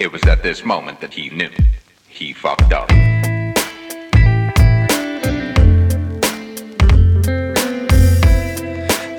It 0.00 0.12
was 0.12 0.22
at 0.28 0.44
this 0.44 0.64
moment 0.64 1.00
that 1.00 1.12
he 1.12 1.28
knew. 1.28 1.50
He 2.08 2.32
fucked 2.32 2.72
up. 2.72 2.88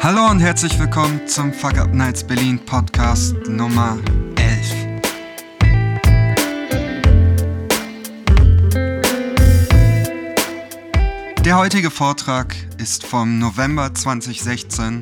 Hallo 0.01 0.31
und 0.31 0.39
herzlich 0.39 0.79
willkommen 0.79 1.27
zum 1.27 1.51
Fuck 1.51 1.77
Up 1.77 1.93
Nights 1.93 2.23
Berlin 2.23 2.57
Podcast 2.65 3.35
Nummer 3.49 3.97
11. 4.37 5.01
Der 11.43 11.57
heutige 11.57 11.91
Vortrag 11.91 12.55
ist 12.77 13.05
vom 13.05 13.37
November 13.37 13.93
2016 13.93 15.01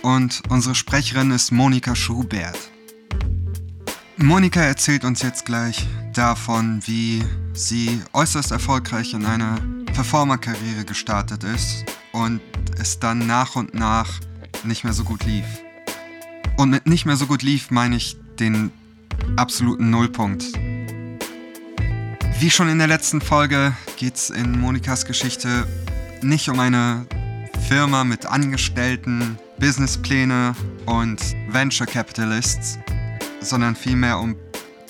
und 0.00 0.40
unsere 0.48 0.74
Sprecherin 0.74 1.32
ist 1.32 1.52
Monika 1.52 1.94
Schubert. 1.94 2.70
Monika 4.18 4.62
erzählt 4.62 5.04
uns 5.04 5.20
jetzt 5.20 5.44
gleich 5.44 5.86
davon, 6.14 6.80
wie 6.86 7.22
sie 7.52 8.00
äußerst 8.14 8.50
erfolgreich 8.50 9.12
in 9.12 9.26
eine 9.26 9.56
Performer-Karriere 9.92 10.86
gestartet 10.86 11.44
ist 11.44 11.84
und 12.12 12.40
es 12.80 12.98
dann 12.98 13.26
nach 13.26 13.56
und 13.56 13.74
nach 13.74 14.08
nicht 14.64 14.84
mehr 14.84 14.94
so 14.94 15.04
gut 15.04 15.24
lief. 15.26 15.44
Und 16.56 16.70
mit 16.70 16.86
nicht 16.86 17.04
mehr 17.04 17.16
so 17.16 17.26
gut 17.26 17.42
lief 17.42 17.70
meine 17.70 17.96
ich 17.96 18.16
den 18.40 18.72
absoluten 19.36 19.90
Nullpunkt. 19.90 20.44
Wie 22.38 22.50
schon 22.50 22.70
in 22.70 22.78
der 22.78 22.86
letzten 22.88 23.20
Folge 23.20 23.74
geht 23.98 24.14
es 24.14 24.30
in 24.30 24.58
Monikas 24.58 25.04
Geschichte 25.04 25.66
nicht 26.22 26.48
um 26.48 26.58
eine 26.58 27.06
Firma 27.68 28.02
mit 28.02 28.24
Angestellten, 28.24 29.38
Businesspläne 29.58 30.54
und 30.86 31.20
Venture 31.50 31.86
Capitalists, 31.86 32.78
sondern 33.46 33.76
vielmehr 33.76 34.18
um 34.18 34.36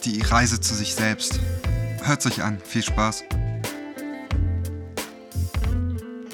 die 0.04 0.20
Reise 0.20 0.60
zu 0.60 0.74
sich 0.74 0.94
selbst. 0.94 1.40
Hört 2.02 2.22
sich 2.22 2.42
an, 2.42 2.58
viel 2.64 2.82
Spaß. 2.82 3.24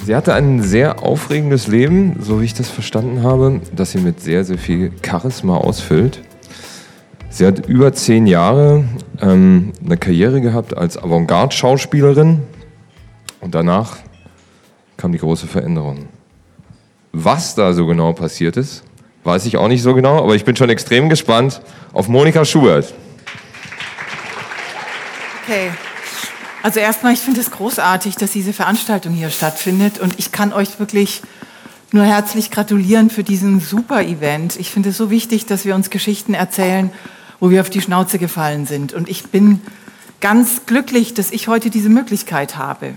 Sie 0.04 0.16
hatte 0.16 0.34
ein 0.34 0.62
sehr 0.62 1.02
aufregendes 1.02 1.68
Leben, 1.68 2.16
so 2.20 2.40
wie 2.40 2.44
ich 2.44 2.54
das 2.54 2.68
verstanden 2.68 3.22
habe, 3.22 3.60
das 3.74 3.92
sie 3.92 3.98
mit 3.98 4.20
sehr, 4.20 4.44
sehr 4.44 4.58
viel 4.58 4.92
Charisma 5.06 5.56
ausfüllt. 5.56 6.20
Sie 7.30 7.46
hat 7.46 7.66
über 7.66 7.92
zehn 7.92 8.26
Jahre 8.26 8.84
ähm, 9.20 9.72
eine 9.84 9.96
Karriere 9.96 10.40
gehabt 10.40 10.76
als 10.76 10.98
Avantgarde-Schauspielerin 10.98 12.40
und 13.40 13.54
danach 13.54 13.98
kam 14.96 15.12
die 15.12 15.18
große 15.18 15.46
Veränderung. 15.46 16.08
Was 17.12 17.54
da 17.54 17.72
so 17.72 17.86
genau 17.86 18.12
passiert 18.12 18.56
ist, 18.56 18.82
weiß 19.24 19.46
ich 19.46 19.56
auch 19.56 19.68
nicht 19.68 19.82
so 19.82 19.94
genau, 19.94 20.22
aber 20.22 20.34
ich 20.34 20.44
bin 20.44 20.56
schon 20.56 20.70
extrem 20.70 21.08
gespannt 21.08 21.60
auf 21.92 22.08
Monika 22.08 22.44
Schubert. 22.44 22.92
Okay. 25.42 25.70
Also 26.62 26.78
erstmal, 26.78 27.12
ich 27.12 27.18
finde 27.18 27.40
es 27.40 27.50
großartig, 27.50 28.14
dass 28.16 28.30
diese 28.30 28.52
Veranstaltung 28.52 29.12
hier 29.12 29.30
stattfindet 29.30 29.98
und 29.98 30.18
ich 30.18 30.30
kann 30.30 30.52
euch 30.52 30.78
wirklich 30.78 31.22
nur 31.90 32.04
herzlich 32.04 32.50
gratulieren 32.50 33.10
für 33.10 33.24
diesen 33.24 33.60
super 33.60 34.02
Event. 34.02 34.56
Ich 34.58 34.70
finde 34.70 34.90
es 34.90 34.96
so 34.96 35.10
wichtig, 35.10 35.46
dass 35.46 35.64
wir 35.64 35.74
uns 35.74 35.90
Geschichten 35.90 36.34
erzählen, 36.34 36.90
wo 37.40 37.50
wir 37.50 37.60
auf 37.60 37.70
die 37.70 37.80
Schnauze 37.80 38.18
gefallen 38.18 38.66
sind. 38.66 38.92
Und 38.92 39.08
ich 39.08 39.24
bin 39.26 39.60
ganz 40.20 40.64
glücklich, 40.66 41.14
dass 41.14 41.32
ich 41.32 41.48
heute 41.48 41.68
diese 41.68 41.88
Möglichkeit 41.88 42.56
habe. 42.56 42.94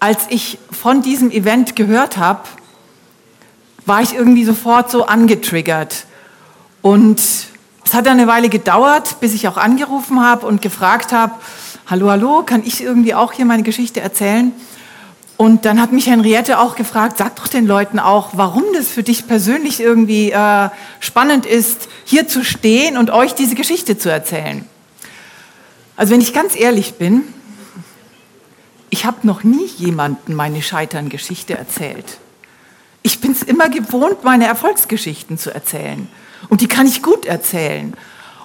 Als 0.00 0.26
ich 0.28 0.58
von 0.70 1.02
diesem 1.02 1.30
Event 1.30 1.76
gehört 1.76 2.16
habe, 2.16 2.42
war 3.86 4.02
ich 4.02 4.14
irgendwie 4.14 4.44
sofort 4.44 4.90
so 4.90 5.06
angetriggert. 5.06 6.06
Und 6.82 7.20
es 7.84 7.94
hat 7.94 8.06
eine 8.06 8.26
Weile 8.26 8.48
gedauert, 8.48 9.20
bis 9.20 9.34
ich 9.34 9.48
auch 9.48 9.56
angerufen 9.56 10.20
habe 10.20 10.46
und 10.46 10.62
gefragt 10.62 11.12
habe, 11.12 11.34
hallo, 11.86 12.10
hallo, 12.10 12.42
kann 12.44 12.62
ich 12.64 12.82
irgendwie 12.82 13.14
auch 13.14 13.32
hier 13.32 13.44
meine 13.44 13.62
Geschichte 13.62 14.00
erzählen? 14.00 14.52
Und 15.36 15.64
dann 15.64 15.80
hat 15.80 15.90
mich 15.90 16.06
Henriette 16.06 16.58
auch 16.58 16.76
gefragt, 16.76 17.16
sag 17.16 17.36
doch 17.36 17.48
den 17.48 17.66
Leuten 17.66 17.98
auch, 17.98 18.30
warum 18.34 18.62
das 18.74 18.88
für 18.88 19.02
dich 19.02 19.26
persönlich 19.26 19.80
irgendwie 19.80 20.30
äh, 20.30 20.68
spannend 21.00 21.46
ist, 21.46 21.88
hier 22.04 22.28
zu 22.28 22.44
stehen 22.44 22.98
und 22.98 23.10
euch 23.10 23.34
diese 23.34 23.54
Geschichte 23.54 23.96
zu 23.96 24.10
erzählen. 24.10 24.66
Also 25.96 26.12
wenn 26.12 26.20
ich 26.20 26.34
ganz 26.34 26.54
ehrlich 26.58 26.94
bin, 26.94 27.22
ich 28.90 29.06
habe 29.06 29.26
noch 29.26 29.42
nie 29.42 29.66
jemanden 29.78 30.34
meine 30.34 30.60
Scheitern-Geschichte 30.60 31.56
erzählt. 31.56 32.18
Ich 33.02 33.20
bin 33.20 33.32
es 33.32 33.42
immer 33.42 33.68
gewohnt, 33.68 34.24
meine 34.24 34.46
Erfolgsgeschichten 34.46 35.38
zu 35.38 35.54
erzählen. 35.54 36.08
Und 36.48 36.60
die 36.60 36.68
kann 36.68 36.86
ich 36.86 37.02
gut 37.02 37.24
erzählen. 37.24 37.94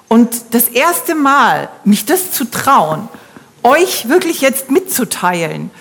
Und 0.07 0.53
das 0.53 0.67
erste 0.69 1.15
Mal, 1.15 1.69
mich 1.83 2.05
das 2.05 2.31
zu 2.31 2.45
trauen, 2.45 3.09
euch 3.63 4.07
wirklich 4.07 4.41
jetzt 4.41 4.69
mitzuteilen, 4.69 5.71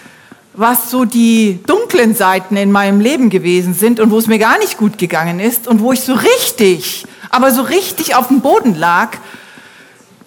was 0.55 0.91
so 0.91 1.05
die 1.05 1.61
dunklen 1.67 2.15
Seiten 2.15 2.57
in 2.57 2.73
meinem 2.73 3.01
Leben 3.01 3.29
gewesen 3.29 3.75
sind 3.75 4.01
und 4.01 4.11
wo 4.11 4.19
es 4.19 4.27
mir 4.27 4.39
gar 4.39 4.59
nicht 4.59 4.79
gut 4.79 4.99
gegangen 4.99 5.41
ist 5.41 5.67
und 5.67 5.81
wo 5.81 5.93
ich 5.93 6.01
so 6.01 6.15
richtig, 6.15 7.07
aber 7.31 7.51
so 7.51 7.63
richtig 7.63 8.15
auf 8.15 8.29
dem 8.29 8.41
Boden 8.41 8.75
lag, 8.75 9.19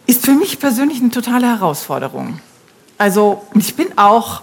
ist 0.05 0.25
für 0.25 0.33
mich 0.33 0.59
persönlich 0.59 0.99
eine 0.99 1.09
totale 1.09 1.47
Herausforderung. 1.47 2.39
Also 2.97 3.43
ich 3.55 3.75
bin 3.75 3.97
auch 3.97 4.41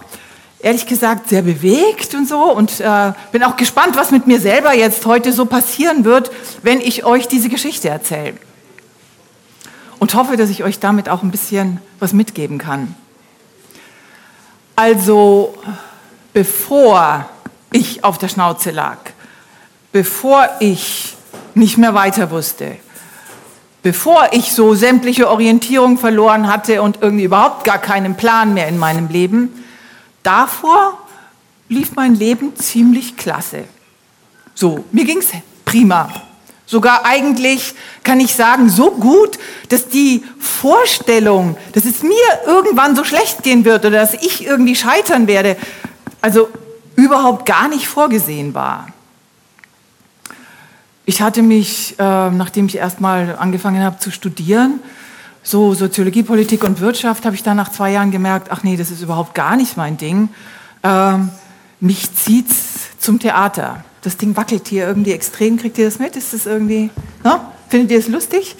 ehrlich 0.59 0.85
gesagt 0.85 1.29
sehr 1.29 1.41
bewegt 1.41 2.15
und 2.15 2.27
so 2.27 2.43
und 2.51 2.79
äh, 2.79 3.13
bin 3.31 3.43
auch 3.43 3.55
gespannt, 3.55 3.95
was 3.95 4.11
mit 4.11 4.27
mir 4.27 4.39
selber 4.39 4.73
jetzt 4.73 5.05
heute 5.05 5.33
so 5.33 5.45
passieren 5.45 6.05
wird, 6.05 6.31
wenn 6.63 6.81
ich 6.81 7.05
euch 7.05 7.27
diese 7.27 7.49
Geschichte 7.49 7.89
erzähle. 7.89 8.35
Und 9.99 10.13
hoffe, 10.13 10.37
dass 10.37 10.49
ich 10.49 10.63
euch 10.63 10.79
damit 10.79 11.09
auch 11.09 11.23
ein 11.23 11.31
bisschen 11.31 11.79
was 11.99 12.13
mitgeben 12.13 12.57
kann. 12.57 12.95
Also 14.75 15.55
bevor 16.33 17.29
ich 17.71 18.03
auf 18.03 18.17
der 18.17 18.27
Schnauze 18.27 18.71
lag, 18.71 18.97
bevor 19.91 20.49
ich 20.59 21.15
nicht 21.53 21.77
mehr 21.77 21.93
weiter 21.93 22.29
wusste, 22.31 22.75
bevor 23.83 24.29
ich 24.31 24.51
so 24.51 24.73
sämtliche 24.73 25.29
Orientierung 25.29 25.97
verloren 25.97 26.47
hatte 26.47 26.81
und 26.81 27.01
irgendwie 27.01 27.25
überhaupt 27.25 27.63
gar 27.63 27.77
keinen 27.77 28.15
Plan 28.15 28.53
mehr 28.53 28.67
in 28.67 28.77
meinem 28.77 29.07
Leben, 29.07 29.63
davor 30.25 30.97
lief 31.69 31.95
mein 31.95 32.15
Leben 32.15 32.55
ziemlich 32.55 33.17
klasse. 33.17 33.65
So, 34.53 34.85
mir 34.91 35.05
ging 35.05 35.19
es 35.19 35.27
prima. 35.65 36.09
Sogar 36.67 37.05
eigentlich 37.05 37.75
kann 38.03 38.19
ich 38.19 38.33
sagen, 38.33 38.69
so 38.69 38.91
gut, 38.91 39.37
dass 39.69 39.87
die 39.87 40.23
Vorstellung, 40.39 41.57
dass 41.73 41.85
es 41.85 42.01
mir 42.01 42.15
irgendwann 42.47 42.95
so 42.95 43.03
schlecht 43.03 43.43
gehen 43.43 43.65
wird 43.65 43.85
oder 43.85 43.99
dass 43.99 44.15
ich 44.15 44.45
irgendwie 44.45 44.75
scheitern 44.75 45.27
werde, 45.27 45.57
also 46.21 46.49
überhaupt 46.95 47.45
gar 47.45 47.67
nicht 47.67 47.87
vorgesehen 47.87 48.55
war. 48.55 48.87
Ich 51.05 51.21
hatte 51.21 51.43
mich, 51.43 51.99
äh, 51.99 52.29
nachdem 52.31 52.65
ich 52.65 52.77
erstmal 52.77 53.35
angefangen 53.35 53.83
habe 53.83 53.99
zu 53.99 54.09
studieren, 54.09 54.79
so 55.45 55.73
Soziologie, 55.73 56.23
Politik 56.23 56.65
und 56.65 56.81
Wirtschaft, 56.81 57.23
habe 57.25 57.35
ich 57.35 57.43
dann 57.43 57.55
nach 57.55 57.71
zwei 57.71 57.91
Jahren 57.91 58.11
gemerkt, 58.11 58.49
ach 58.51 58.63
nee, 58.63 58.75
das 58.75 58.91
ist 58.91 59.01
überhaupt 59.01 59.33
gar 59.33 59.55
nicht 59.55 59.77
mein 59.77 59.95
Ding. 59.95 60.27
Ähm, 60.83 61.29
mich 61.79 62.13
zieht's 62.13 62.97
zum 62.99 63.19
Theater 63.19 63.85
das 64.05 64.17
Ding 64.17 64.37
wackelt 64.37 64.67
hier 64.67 64.87
irgendwie 64.87 65.11
extrem. 65.13 65.57
Kriegt 65.57 65.77
ihr 65.77 65.85
das 65.85 65.99
mit? 65.99 66.15
Ist 66.15 66.33
das 66.33 66.45
irgendwie, 66.45 66.91
no? 67.23 67.39
findet 67.69 67.91
ihr 67.91 67.99
es 67.99 68.07
lustig? 68.07 68.55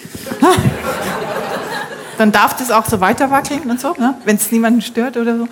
Dann 2.18 2.32
darf 2.32 2.56
das 2.56 2.70
auch 2.70 2.86
so 2.86 3.00
weiter 3.00 3.30
wackeln 3.30 3.70
und 3.70 3.80
so, 3.80 3.94
ne? 3.98 4.14
wenn 4.24 4.36
es 4.36 4.50
niemanden 4.50 4.80
stört 4.82 5.16
oder 5.16 5.36
so. 5.36 5.48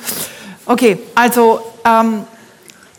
Okay, 0.67 0.99
also 1.15 1.61
ähm, 1.85 2.25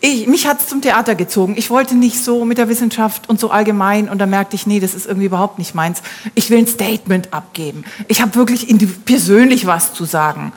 ich, 0.06 0.28
mich 0.28 0.48
hat 0.48 0.60
es 0.62 0.68
zum 0.68 0.82
Theater 0.82 1.16
gezogen. 1.16 1.56
Ich 1.58 1.70
wollte 1.70 1.96
nicht 1.96 2.24
so 2.24 2.46
mit 2.46 2.58
der 2.58 2.70
Wissenschaft 2.70 3.30
und 3.30 3.40
so 3.40 3.50
allgemein 3.50 4.10
und 4.10 4.20
da 4.20 4.26
merkte 4.26 4.56
ich, 4.56 4.68
nee, 4.68 4.80
das 4.80 4.94
ist 4.94 5.06
irgendwie 5.06 5.26
überhaupt 5.26 5.58
nicht 5.58 5.76
meins. 5.76 6.02
Ich 6.36 6.50
will 6.50 6.60
ein 6.60 6.68
Statement 6.68 7.34
abgeben. 7.34 7.84
Ich 8.08 8.22
habe 8.22 8.36
wirklich 8.36 8.68
persönlich 9.06 9.66
was 9.66 9.94
zu 9.94 10.06
sagen. 10.06 10.54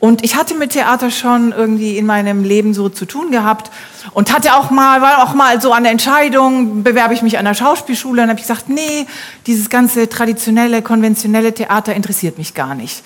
Und 0.00 0.22
ich 0.22 0.36
hatte 0.36 0.54
mit 0.54 0.72
Theater 0.72 1.10
schon 1.10 1.52
irgendwie 1.52 1.96
in 1.96 2.04
meinem 2.04 2.44
Leben 2.44 2.74
so 2.74 2.90
zu 2.90 3.06
tun 3.06 3.30
gehabt 3.30 3.70
und 4.12 4.34
hatte 4.34 4.54
auch 4.54 4.70
mal, 4.70 5.00
war 5.00 5.22
auch 5.22 5.32
mal 5.32 5.62
so 5.62 5.72
an 5.72 5.84
der 5.84 5.92
Entscheidung, 5.92 6.82
bewerbe 6.82 7.14
ich 7.14 7.22
mich 7.22 7.38
an 7.38 7.46
der 7.46 7.54
Schauspielschule, 7.54 8.22
und 8.22 8.28
habe 8.28 8.38
ich 8.38 8.46
gesagt, 8.46 8.68
nee, 8.68 9.06
dieses 9.46 9.70
ganze 9.70 10.10
traditionelle, 10.10 10.82
konventionelle 10.82 11.54
Theater 11.54 11.94
interessiert 11.94 12.36
mich 12.36 12.52
gar 12.52 12.74
nicht. 12.74 13.02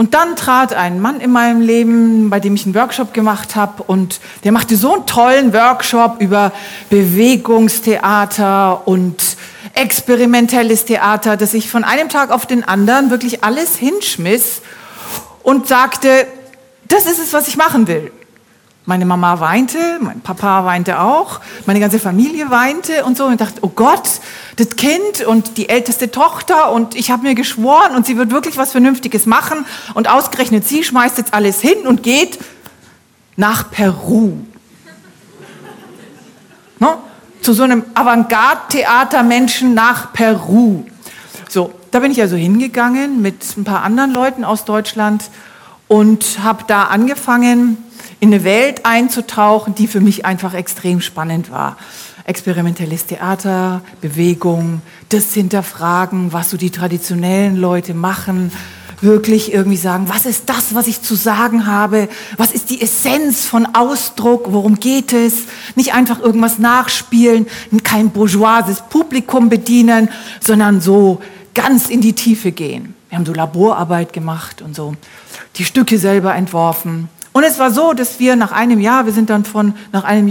Und 0.00 0.14
dann 0.14 0.34
trat 0.34 0.72
ein 0.72 0.98
Mann 0.98 1.20
in 1.20 1.30
meinem 1.30 1.60
Leben, 1.60 2.30
bei 2.30 2.40
dem 2.40 2.54
ich 2.54 2.64
einen 2.64 2.74
Workshop 2.74 3.12
gemacht 3.12 3.54
habe 3.54 3.82
und 3.82 4.18
der 4.44 4.50
machte 4.50 4.78
so 4.78 4.94
einen 4.94 5.04
tollen 5.04 5.52
Workshop 5.52 6.22
über 6.22 6.52
Bewegungstheater 6.88 8.88
und 8.88 9.36
experimentelles 9.74 10.86
Theater, 10.86 11.36
dass 11.36 11.52
ich 11.52 11.70
von 11.70 11.84
einem 11.84 12.08
Tag 12.08 12.30
auf 12.30 12.46
den 12.46 12.64
anderen 12.64 13.10
wirklich 13.10 13.44
alles 13.44 13.76
hinschmiss 13.76 14.62
und 15.42 15.68
sagte, 15.68 16.26
das 16.88 17.04
ist 17.04 17.18
es, 17.18 17.34
was 17.34 17.48
ich 17.48 17.58
machen 17.58 17.86
will. 17.86 18.10
Meine 18.90 19.06
Mama 19.06 19.38
weinte, 19.38 19.78
mein 20.00 20.20
Papa 20.20 20.64
weinte 20.64 20.98
auch, 20.98 21.38
meine 21.64 21.78
ganze 21.78 22.00
Familie 22.00 22.50
weinte 22.50 23.04
und 23.04 23.16
so. 23.16 23.26
Und 23.26 23.34
ich 23.34 23.38
dachte, 23.38 23.60
oh 23.62 23.68
Gott, 23.68 24.20
das 24.56 24.74
Kind 24.74 25.24
und 25.24 25.58
die 25.58 25.68
älteste 25.68 26.10
Tochter 26.10 26.72
und 26.72 26.96
ich 26.96 27.12
habe 27.12 27.22
mir 27.22 27.36
geschworen 27.36 27.94
und 27.94 28.04
sie 28.04 28.16
wird 28.16 28.32
wirklich 28.32 28.56
was 28.56 28.72
Vernünftiges 28.72 29.26
machen. 29.26 29.64
Und 29.94 30.10
ausgerechnet 30.10 30.66
sie 30.66 30.82
schmeißt 30.82 31.18
jetzt 31.18 31.34
alles 31.34 31.60
hin 31.60 31.86
und 31.86 32.02
geht 32.02 32.40
nach 33.36 33.70
Peru. 33.70 34.32
No? 36.80 36.96
Zu 37.42 37.52
so 37.52 37.62
einem 37.62 37.84
Avantgarde-Theatermenschen 37.94 39.72
nach 39.72 40.12
Peru. 40.12 40.82
So, 41.48 41.72
da 41.92 42.00
bin 42.00 42.10
ich 42.10 42.20
also 42.20 42.34
hingegangen 42.34 43.22
mit 43.22 43.56
ein 43.56 43.62
paar 43.62 43.84
anderen 43.84 44.12
Leuten 44.12 44.42
aus 44.42 44.64
Deutschland 44.64 45.30
und 45.86 46.40
habe 46.42 46.64
da 46.66 46.86
angefangen, 46.86 47.78
in 48.20 48.32
eine 48.32 48.44
Welt 48.44 48.84
einzutauchen, 48.84 49.74
die 49.74 49.86
für 49.86 50.00
mich 50.00 50.26
einfach 50.26 50.54
extrem 50.54 51.00
spannend 51.00 51.50
war. 51.50 51.76
Experimentelles 52.24 53.06
Theater, 53.06 53.80
Bewegung, 54.00 54.82
das 55.08 55.32
Hinterfragen, 55.32 56.32
was 56.32 56.50
so 56.50 56.56
die 56.56 56.70
traditionellen 56.70 57.56
Leute 57.56 57.94
machen, 57.94 58.52
wirklich 59.00 59.52
irgendwie 59.54 59.78
sagen, 59.78 60.08
was 60.08 60.26
ist 60.26 60.48
das, 60.48 60.74
was 60.74 60.86
ich 60.86 61.00
zu 61.00 61.14
sagen 61.14 61.66
habe? 61.66 62.08
Was 62.36 62.52
ist 62.52 62.70
die 62.70 62.82
Essenz 62.82 63.46
von 63.46 63.74
Ausdruck? 63.74 64.52
Worum 64.52 64.78
geht 64.78 65.14
es? 65.14 65.44
Nicht 65.74 65.94
einfach 65.94 66.20
irgendwas 66.20 66.58
nachspielen, 66.58 67.46
kein 67.82 68.10
bourgeoises 68.10 68.82
Publikum 68.90 69.48
bedienen, 69.48 70.10
sondern 70.40 70.82
so 70.82 71.20
ganz 71.54 71.88
in 71.88 72.02
die 72.02 72.12
Tiefe 72.12 72.52
gehen. 72.52 72.94
Wir 73.08 73.18
haben 73.18 73.26
so 73.26 73.32
Laborarbeit 73.32 74.12
gemacht 74.12 74.62
und 74.62 74.76
so 74.76 74.94
die 75.56 75.64
Stücke 75.64 75.98
selber 75.98 76.34
entworfen. 76.34 77.08
Und 77.32 77.44
es 77.44 77.58
war 77.58 77.70
so, 77.70 77.92
dass 77.92 78.18
wir 78.18 78.34
nach 78.34 78.50
einem 78.50 78.80
Jahr, 78.80 79.06
wir 79.06 79.12
sind 79.12 79.30
dann 79.30 79.44
von, 79.44 79.74
nach 79.92 80.02
einem 80.04 80.28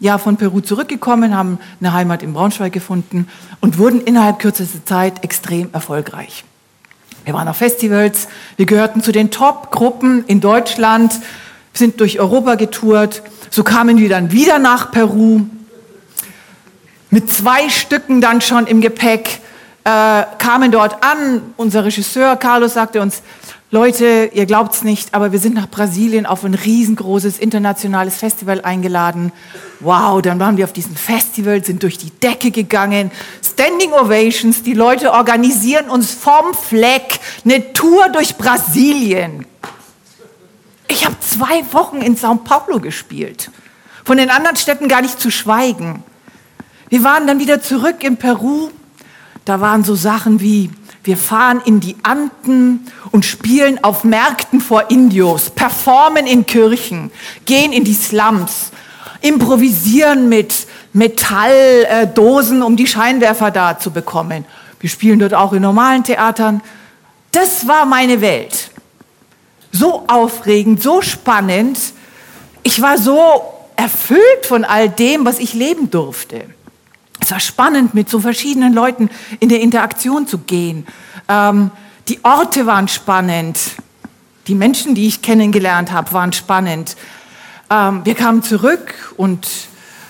Jahr 0.00 0.18
von 0.18 0.36
Peru 0.36 0.60
zurückgekommen, 0.60 1.34
haben 1.34 1.58
eine 1.80 1.92
Heimat 1.94 2.22
in 2.22 2.34
Braunschweig 2.34 2.72
gefunden 2.72 3.26
und 3.60 3.78
wurden 3.78 4.02
innerhalb 4.02 4.38
kürzester 4.38 4.84
Zeit 4.84 5.24
extrem 5.24 5.70
erfolgreich. 5.72 6.44
Wir 7.24 7.32
waren 7.34 7.48
auf 7.48 7.56
Festivals, 7.56 8.28
wir 8.56 8.66
gehörten 8.66 9.02
zu 9.02 9.12
den 9.12 9.30
Top-Gruppen 9.30 10.24
in 10.26 10.40
Deutschland, 10.40 11.12
sind 11.72 12.00
durch 12.00 12.20
Europa 12.20 12.56
getourt. 12.56 13.22
So 13.48 13.64
kamen 13.64 13.96
wir 13.96 14.08
dann 14.08 14.32
wieder 14.32 14.58
nach 14.58 14.90
Peru 14.90 15.42
mit 17.10 17.30
zwei 17.30 17.68
Stücken 17.68 18.20
dann 18.20 18.40
schon 18.40 18.66
im 18.66 18.80
Gepäck, 18.80 19.40
äh, 19.84 20.22
kamen 20.38 20.72
dort 20.72 21.04
an. 21.04 21.42
Unser 21.56 21.84
Regisseur 21.84 22.36
Carlos 22.36 22.74
sagte 22.74 23.00
uns, 23.00 23.22
Leute, 23.74 24.30
ihr 24.34 24.44
glaubt's 24.44 24.84
nicht, 24.84 25.14
aber 25.14 25.32
wir 25.32 25.38
sind 25.38 25.54
nach 25.54 25.66
Brasilien 25.66 26.26
auf 26.26 26.44
ein 26.44 26.52
riesengroßes 26.52 27.38
internationales 27.38 28.18
Festival 28.18 28.60
eingeladen. 28.60 29.32
Wow, 29.80 30.20
dann 30.20 30.38
waren 30.38 30.58
wir 30.58 30.66
auf 30.66 30.74
diesem 30.74 30.94
Festival, 30.94 31.64
sind 31.64 31.82
durch 31.82 31.96
die 31.96 32.10
Decke 32.10 32.50
gegangen. 32.50 33.10
Standing 33.42 33.94
Ovations, 33.94 34.62
die 34.62 34.74
Leute 34.74 35.12
organisieren 35.12 35.88
uns 35.88 36.12
vom 36.12 36.52
Fleck 36.52 37.18
eine 37.46 37.72
Tour 37.72 38.10
durch 38.10 38.36
Brasilien. 38.36 39.46
Ich 40.88 41.06
habe 41.06 41.16
zwei 41.20 41.64
Wochen 41.72 42.02
in 42.02 42.14
Sao 42.14 42.34
Paulo 42.34 42.78
gespielt. 42.78 43.50
Von 44.04 44.18
den 44.18 44.28
anderen 44.28 44.56
Städten 44.56 44.86
gar 44.86 45.00
nicht 45.00 45.18
zu 45.18 45.30
schweigen. 45.30 46.04
Wir 46.90 47.04
waren 47.04 47.26
dann 47.26 47.38
wieder 47.38 47.62
zurück 47.62 48.04
in 48.04 48.18
Peru. 48.18 48.68
Da 49.46 49.62
waren 49.62 49.82
so 49.82 49.94
Sachen 49.94 50.40
wie 50.40 50.68
wir 51.04 51.16
fahren 51.16 51.60
in 51.64 51.80
die 51.80 51.96
Anden 52.04 52.86
und 53.10 53.24
spielen 53.24 53.82
auf 53.82 54.04
Märkten 54.04 54.60
vor 54.60 54.90
Indios, 54.90 55.50
performen 55.50 56.26
in 56.26 56.46
Kirchen, 56.46 57.10
gehen 57.44 57.72
in 57.72 57.82
die 57.82 57.94
Slums, 57.94 58.70
improvisieren 59.20 60.28
mit 60.28 60.66
Metalldosen, 60.92 62.62
um 62.62 62.76
die 62.76 62.86
Scheinwerfer 62.86 63.50
da 63.50 63.78
zu 63.78 63.90
bekommen. 63.90 64.44
Wir 64.78 64.90
spielen 64.90 65.18
dort 65.18 65.34
auch 65.34 65.52
in 65.52 65.62
normalen 65.62 66.04
Theatern. 66.04 66.62
Das 67.32 67.66
war 67.66 67.84
meine 67.84 68.20
Welt. 68.20 68.70
So 69.72 70.04
aufregend, 70.06 70.82
so 70.82 71.02
spannend. 71.02 71.78
Ich 72.62 72.80
war 72.80 72.98
so 72.98 73.42
erfüllt 73.74 74.46
von 74.46 74.64
all 74.64 74.88
dem, 74.88 75.24
was 75.24 75.38
ich 75.38 75.54
leben 75.54 75.90
durfte. 75.90 76.44
Es 77.22 77.30
war 77.30 77.38
spannend, 77.38 77.94
mit 77.94 78.10
so 78.10 78.18
verschiedenen 78.18 78.72
Leuten 78.72 79.08
in 79.38 79.48
der 79.48 79.60
Interaktion 79.60 80.26
zu 80.26 80.38
gehen. 80.38 80.88
Ähm, 81.28 81.70
die 82.08 82.18
Orte 82.24 82.66
waren 82.66 82.88
spannend. 82.88 83.60
Die 84.48 84.56
Menschen, 84.56 84.96
die 84.96 85.06
ich 85.06 85.22
kennengelernt 85.22 85.92
habe, 85.92 86.12
waren 86.12 86.32
spannend. 86.32 86.96
Ähm, 87.70 88.00
wir 88.04 88.16
kamen 88.16 88.42
zurück 88.42 89.14
und 89.16 89.46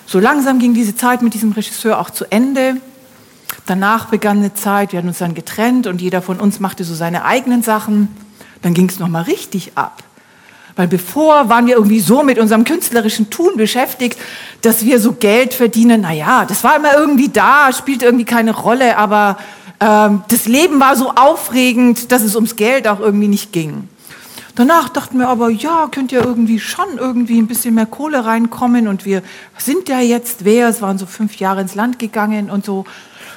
so 0.06 0.20
langsam 0.20 0.59
ging 0.59 0.73
diese 0.73 0.97
Zeit 0.97 1.20
mit 1.20 1.35
diesem 1.35 1.53
Regisseur 1.53 2.00
auch 2.00 2.09
zu 2.09 2.25
Ende. 2.31 2.79
Danach 3.67 4.06
begann 4.06 4.38
eine 4.38 4.55
Zeit, 4.55 4.93
wir 4.93 4.99
hatten 4.99 5.09
uns 5.09 5.19
dann 5.19 5.35
getrennt 5.35 5.87
und 5.87 6.00
jeder 6.00 6.23
von 6.23 6.41
uns 6.41 6.61
machte 6.61 6.82
so 6.82 6.94
seine 6.94 7.26
eigenen 7.26 7.62
Sachen. 7.62 8.09
Dann 8.62 8.73
ging 8.73 8.88
es 8.88 8.99
nochmal 8.99 9.25
richtig 9.25 9.73
ab. 9.75 10.03
Weil 10.77 10.89
bevor 10.89 11.49
waren 11.49 11.67
wir 11.67 11.75
irgendwie 11.75 12.01
so 12.01 12.23
mit 12.23 12.39
unserem 12.39 12.65
künstlerischen 12.65 13.31
Tun 13.31 13.57
beschäftigt, 13.57 14.19
dass 14.63 14.85
wir 14.85 15.01
so 15.01 15.13
Geld 15.13 15.55
verdienen. 15.55 16.03
Naja, 16.03 16.45
das 16.47 16.65
war 16.65 16.77
immer 16.77 16.95
irgendwie 16.97 17.29
da, 17.29 17.73
spielt 17.73 18.03
irgendwie 18.03 18.25
keine 18.25 18.55
Rolle, 18.55 18.97
aber 18.97 19.37
ähm, 19.81 20.23
das 20.29 20.47
Leben 20.47 20.81
war 20.81 20.97
so 20.97 21.11
aufregend, 21.11 22.13
dass 22.13 22.23
es 22.23 22.37
ums 22.37 22.57
Geld 22.57 22.89
auch 22.89 23.01
irgendwie 23.01 23.29
nicht 23.29 23.53
ging. 23.53 23.89
Danach 24.55 24.91
dachten 24.91 25.19
wir 25.19 25.29
aber, 25.29 25.49
ja, 25.49 25.89
könnt 25.91 26.13
ihr 26.13 26.23
irgendwie 26.23 26.61
schon 26.61 26.99
irgendwie 26.99 27.39
ein 27.39 27.47
bisschen 27.47 27.75
mehr 27.75 27.87
Kohle 27.87 28.25
reinkommen 28.25 28.87
und 28.87 29.07
wir 29.07 29.23
sind 29.57 29.89
ja 29.89 30.01
jetzt 30.01 30.45
wer, 30.45 30.69
es 30.69 30.83
waren 30.83 30.99
so 30.99 31.07
fünf 31.07 31.37
Jahre 31.37 31.63
ins 31.63 31.75
Land 31.75 31.99
gegangen 31.99 32.51
und 32.51 32.65
so. 32.65 32.85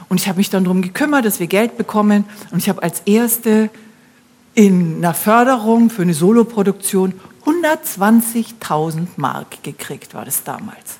Und 0.09 0.19
ich 0.19 0.27
habe 0.27 0.37
mich 0.37 0.49
dann 0.49 0.65
darum 0.65 0.81
gekümmert, 0.81 1.25
dass 1.25 1.39
wir 1.39 1.47
Geld 1.47 1.77
bekommen 1.77 2.25
und 2.51 2.59
ich 2.59 2.69
habe 2.69 2.83
als 2.83 3.01
Erste 3.05 3.69
in 4.55 4.97
einer 4.97 5.13
Förderung 5.13 5.89
für 5.89 6.01
eine 6.01 6.13
Soloproduktion 6.13 7.13
120.000 7.45 9.07
Mark 9.17 9.61
gekriegt, 9.61 10.13
war 10.13 10.25
das 10.25 10.43
damals. 10.43 10.97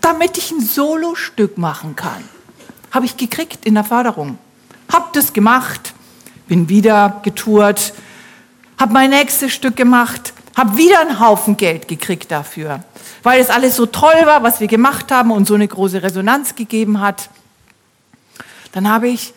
Damit 0.00 0.38
ich 0.38 0.52
ein 0.52 0.60
Solostück 0.60 1.58
machen 1.58 1.96
kann. 1.96 2.24
Habe 2.92 3.06
ich 3.06 3.16
gekriegt 3.16 3.64
in 3.66 3.74
der 3.74 3.84
Förderung. 3.84 4.38
Hab 4.90 5.12
das 5.12 5.32
gemacht, 5.32 5.94
bin 6.46 6.68
wieder 6.68 7.20
getourt, 7.24 7.92
habe 8.78 8.92
mein 8.92 9.10
nächstes 9.10 9.52
Stück 9.52 9.76
gemacht, 9.76 10.32
habe 10.56 10.76
wieder 10.76 11.00
einen 11.00 11.18
Haufen 11.18 11.56
Geld 11.56 11.88
gekriegt 11.88 12.30
dafür, 12.30 12.84
weil 13.22 13.40
es 13.40 13.50
alles 13.50 13.76
so 13.76 13.86
toll 13.86 14.26
war, 14.26 14.42
was 14.42 14.60
wir 14.60 14.68
gemacht 14.68 15.10
haben 15.10 15.30
und 15.30 15.46
so 15.46 15.54
eine 15.54 15.66
große 15.66 16.02
Resonanz 16.02 16.54
gegeben 16.54 17.00
hat. 17.00 17.30
Dann 18.72 18.88
habe 18.88 19.08
ich 19.08 19.34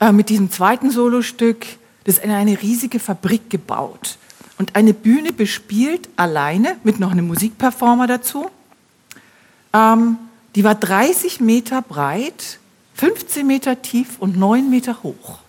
äh, 0.00 0.12
mit 0.12 0.28
diesem 0.28 0.50
zweiten 0.50 0.90
Solostück 0.90 1.66
das 2.06 2.18
in 2.18 2.30
eine 2.30 2.62
riesige 2.62 3.00
Fabrik 3.00 3.50
gebaut 3.50 4.16
und 4.58 4.76
eine 4.76 4.94
Bühne 4.94 5.32
bespielt, 5.32 6.08
alleine, 6.16 6.76
mit 6.84 7.00
noch 7.00 7.10
einem 7.10 7.26
Musikperformer 7.26 8.06
dazu. 8.06 8.48
Ähm, 9.72 10.16
die 10.54 10.62
war 10.62 10.76
30 10.76 11.40
Meter 11.40 11.82
breit, 11.82 12.60
15 12.94 13.44
Meter 13.44 13.82
tief 13.82 14.20
und 14.20 14.36
9 14.38 14.70
Meter 14.70 15.02
hoch. 15.02 15.40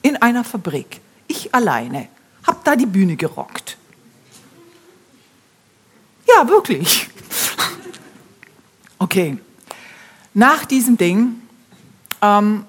In 0.00 0.16
einer 0.16 0.44
Fabrik. 0.44 1.00
Ich 1.26 1.54
alleine. 1.54 2.08
Hab 2.46 2.64
da 2.64 2.74
die 2.74 2.86
Bühne 2.86 3.16
gerockt. 3.16 3.76
Ja, 6.26 6.48
wirklich. 6.48 7.08
Okay. 9.00 9.38
Nach 10.34 10.64
diesem 10.64 10.98
Ding 10.98 11.40
ähm, 12.20 12.64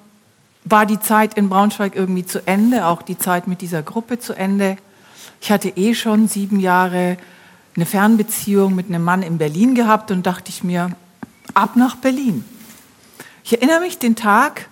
war 0.66 0.86
die 0.86 1.00
Zeit 1.00 1.36
in 1.36 1.50
Braunschweig 1.50 1.96
irgendwie 1.96 2.26
zu 2.26 2.46
Ende, 2.46 2.86
auch 2.86 3.02
die 3.02 3.18
Zeit 3.18 3.48
mit 3.48 3.62
dieser 3.62 3.82
Gruppe 3.82 4.20
zu 4.20 4.34
Ende. 4.34 4.78
Ich 5.42 5.52
hatte 5.52 5.70
eh 5.70 5.94
schon 5.94 6.28
sieben 6.28 6.60
Jahre 6.60 7.18
eine 7.76 7.86
Fernbeziehung 7.86 8.76
mit 8.76 8.90
einem 8.90 9.04
Mann 9.04 9.22
in 9.22 9.38
Berlin 9.38 9.74
gehabt 9.74 10.12
und 10.12 10.26
dachte 10.26 10.50
ich 10.50 10.64
mir, 10.64 10.92
ab 11.54 11.76
nach 11.76 11.96
Berlin. 11.96 12.44
Ich 13.44 13.54
erinnere 13.54 13.80
mich 13.80 13.98
den 13.98 14.16
Tag, 14.16 14.68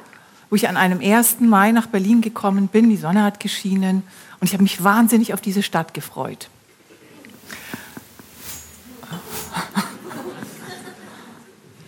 wo 0.50 0.56
ich 0.56 0.68
an 0.68 0.78
einem 0.78 1.00
1. 1.00 1.40
Mai 1.40 1.72
nach 1.72 1.88
Berlin 1.88 2.22
gekommen 2.22 2.68
bin, 2.68 2.90
die 2.90 2.98
Sonne 2.98 3.24
hat 3.24 3.40
geschienen 3.40 4.04
und 4.40 4.48
ich 4.48 4.54
habe 4.54 4.64
mich 4.64 4.84
wahnsinnig 4.84 5.34
auf 5.34 5.42
diese 5.42 5.64
Stadt 5.64 5.94
gefreut. 5.94 6.50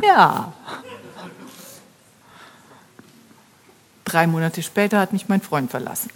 Ja, 0.01 0.53
Drei 4.10 4.25
Monate 4.25 4.63
später 4.63 5.00
hat 5.00 5.13
mich 5.13 5.30
mein 5.30 5.39
Freund 5.39 5.70
verlassen. 5.70 6.10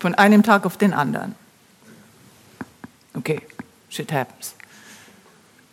Von 0.00 0.16
einem 0.16 0.42
Tag 0.42 0.66
auf 0.66 0.76
den 0.76 0.92
anderen. 0.92 1.36
Okay, 3.14 3.40
shit 3.88 4.12
happens. 4.12 4.56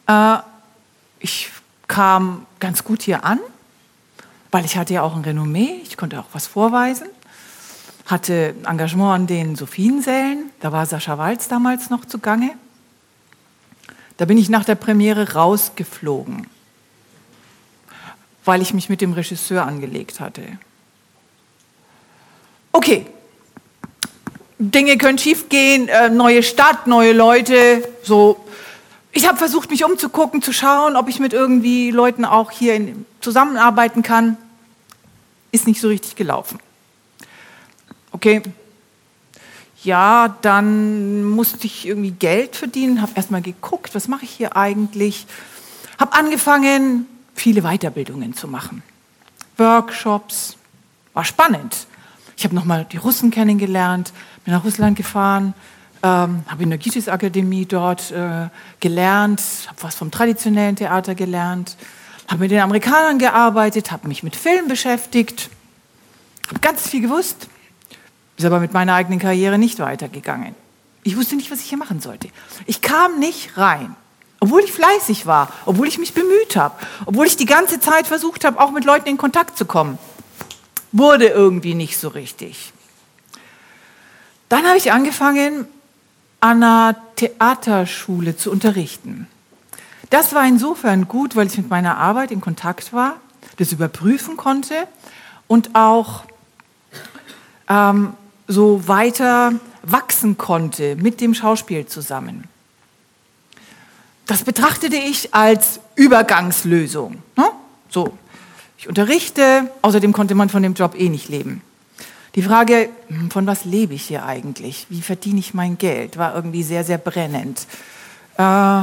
Äh, 0.08 0.38
ich 1.20 1.50
kam 1.88 2.46
ganz 2.60 2.84
gut 2.84 3.02
hier 3.02 3.24
an, 3.24 3.40
weil 4.52 4.66
ich 4.66 4.78
hatte 4.78 4.94
ja 4.94 5.02
auch 5.02 5.16
ein 5.16 5.24
Renommee, 5.24 5.82
ich 5.84 5.98
konnte 5.98 6.20
auch 6.20 6.28
was 6.34 6.46
vorweisen, 6.46 7.08
hatte 8.06 8.54
Engagement 8.68 9.16
an 9.16 9.28
den 9.28 9.56
Sophiensälen, 9.56 10.52
da 10.60 10.72
war 10.72 10.86
Sascha 10.86 11.18
Walz 11.18 11.48
damals 11.48 11.90
noch 11.90 12.06
zugange. 12.06 12.52
Da 14.18 14.26
bin 14.26 14.38
ich 14.38 14.50
nach 14.50 14.66
der 14.66 14.76
Premiere 14.76 15.34
rausgeflogen, 15.34 16.46
weil 18.46 18.62
ich 18.62 18.74
mich 18.74 18.90
mit 18.90 19.02
dem 19.02 19.14
Regisseur 19.14 19.66
angelegt 19.66 20.20
hatte. 20.20 20.44
Okay, 22.72 23.06
Dinge 24.60 24.98
können 24.98 25.18
schiefgehen, 25.18 25.88
äh, 25.88 26.10
neue 26.10 26.44
Stadt, 26.44 26.86
neue 26.86 27.14
Leute, 27.14 27.88
so. 28.04 28.46
Ich 29.12 29.28
habe 29.28 29.38
versucht, 29.38 29.72
mich 29.72 29.84
umzugucken, 29.84 30.42
zu 30.42 30.54
schauen, 30.54 30.96
ob 30.96 31.08
ich 31.08 31.20
mit 31.20 31.34
irgendwie 31.34 31.92
Leuten 31.92 32.26
auch 32.26 32.52
hier 32.52 32.76
in, 32.76 33.06
zusammenarbeiten 33.22 34.04
kann. 34.04 34.38
Ist 35.52 35.66
nicht 35.66 35.82
so 35.82 35.88
richtig 35.88 36.16
gelaufen. 36.16 36.60
Okay, 38.12 38.44
ja, 39.84 40.36
dann 40.42 41.24
musste 41.24 41.66
ich 41.66 41.88
irgendwie 41.88 42.12
Geld 42.12 42.56
verdienen, 42.56 43.02
habe 43.02 43.14
erstmal 43.16 43.42
geguckt, 43.42 43.96
was 43.96 44.08
mache 44.08 44.26
ich 44.26 44.32
hier 44.32 44.58
eigentlich. 44.58 45.26
Habe 45.98 46.14
angefangen, 46.14 47.08
viele 47.40 47.62
Weiterbildungen 47.62 48.34
zu 48.34 48.48
machen. 48.48 48.84
Workshops, 49.58 50.58
war 51.14 51.26
spannend. 51.26 51.88
Ich 52.38 52.44
habe 52.44 52.56
nochmal 52.56 52.86
die 52.86 52.98
Russen 52.98 53.32
kennengelernt, 53.32 54.14
bin 54.46 54.54
nach 54.54 54.64
Russland 54.64 54.96
gefahren, 54.96 55.54
ähm, 56.02 56.44
habe 56.48 56.64
in 56.64 56.70
der 56.70 56.80
Gitis-Akademie 56.80 57.66
dort 57.66 58.12
äh, 58.12 58.48
gelernt, 58.80 59.42
habe 59.68 59.84
was 59.84 59.96
vom 59.96 60.12
traditionellen 60.12 60.76
Theater 60.76 61.16
gelernt, 61.16 61.76
habe 62.28 62.42
mit 62.42 62.52
den 62.52 62.62
Amerikanern 62.62 63.20
gearbeitet, 63.20 63.92
habe 63.92 64.08
mich 64.08 64.24
mit 64.24 64.36
Film 64.36 64.68
beschäftigt, 64.68 65.50
habe 66.48 66.60
ganz 66.62 66.88
viel 66.88 67.02
gewusst, 67.02 67.48
ist 68.38 68.46
aber 68.46 68.62
mit 68.62 68.72
meiner 68.72 68.94
eigenen 68.94 69.20
Karriere 69.20 69.58
nicht 69.58 69.80
weitergegangen. 69.80 70.56
Ich 71.04 71.18
wusste 71.18 71.36
nicht, 71.36 71.52
was 71.52 71.60
ich 71.60 71.70
hier 71.70 71.78
machen 71.78 72.00
sollte. 72.00 72.30
Ich 72.66 72.82
kam 72.82 73.20
nicht 73.20 73.58
rein, 73.58 73.96
obwohl 74.40 74.62
ich 74.62 74.72
fleißig 74.72 75.26
war, 75.26 75.52
obwohl 75.66 75.88
ich 75.88 75.98
mich 75.98 76.14
bemüht 76.14 76.56
habe, 76.56 76.76
obwohl 77.06 77.28
ich 77.28 77.36
die 77.36 77.46
ganze 77.46 77.80
Zeit 77.80 78.08
versucht 78.08 78.46
habe, 78.46 78.60
auch 78.60 78.72
mit 78.72 78.86
Leuten 78.86 79.10
in 79.10 79.18
Kontakt 79.18 79.58
zu 79.58 79.66
kommen. 79.66 79.98
Wurde 80.92 81.28
irgendwie 81.28 81.76
nicht 81.76 81.98
so 81.98 82.08
richtig. 82.08 82.74
Dann 84.48 84.66
habe 84.66 84.78
ich 84.78 84.92
angefangen, 84.92 85.68
an 86.40 86.64
einer 86.64 86.96
Theaterschule 87.16 88.38
zu 88.38 88.50
unterrichten. 88.50 89.28
Das 90.10 90.34
war 90.34 90.46
insofern 90.48 91.08
gut, 91.08 91.36
weil 91.36 91.48
ich 91.48 91.58
mit 91.58 91.70
meiner 91.70 91.98
Arbeit 91.98 92.32
in 92.32 92.42
Kontakt 92.42 92.94
war, 92.94 93.18
das 93.58 93.72
überprüfen 93.72 94.38
konnte 94.38 94.88
und 95.48 95.76
auch 95.76 96.24
ähm, 97.68 98.14
so 98.48 98.88
weiter 98.88 99.54
wachsen 99.84 100.38
konnte 100.38 100.96
mit 100.96 101.22
dem 101.22 101.34
Schauspiel 101.34 101.86
zusammen. 101.86 102.46
Das 104.30 104.44
betrachtete 104.44 104.96
ich 104.96 105.34
als 105.34 105.80
Übergangslösung. 105.96 107.24
Ne? 107.36 107.46
So, 107.90 108.14
ich 108.78 108.88
unterrichte, 108.88 109.72
außerdem 109.82 110.14
konnte 110.14 110.36
man 110.36 110.50
von 110.50 110.62
dem 110.62 110.76
Job 110.76 110.94
eh 110.96 111.10
nicht 111.10 111.30
leben. 111.30 111.64
Die 112.36 112.44
Frage, 112.44 112.90
hm, 113.08 113.32
von 113.32 113.48
was 113.48 113.66
lebe 113.66 113.96
ich 113.96 114.04
hier 114.04 114.24
eigentlich? 114.24 114.86
Wie 114.90 115.02
verdiene 115.02 115.40
ich 115.40 115.56
mein 115.56 115.80
Geld? 115.80 116.20
War 116.20 116.36
irgendwie 116.36 116.62
sehr, 116.62 116.84
sehr 116.84 117.00
brennend. 117.00 117.66
Äh, 118.38 118.82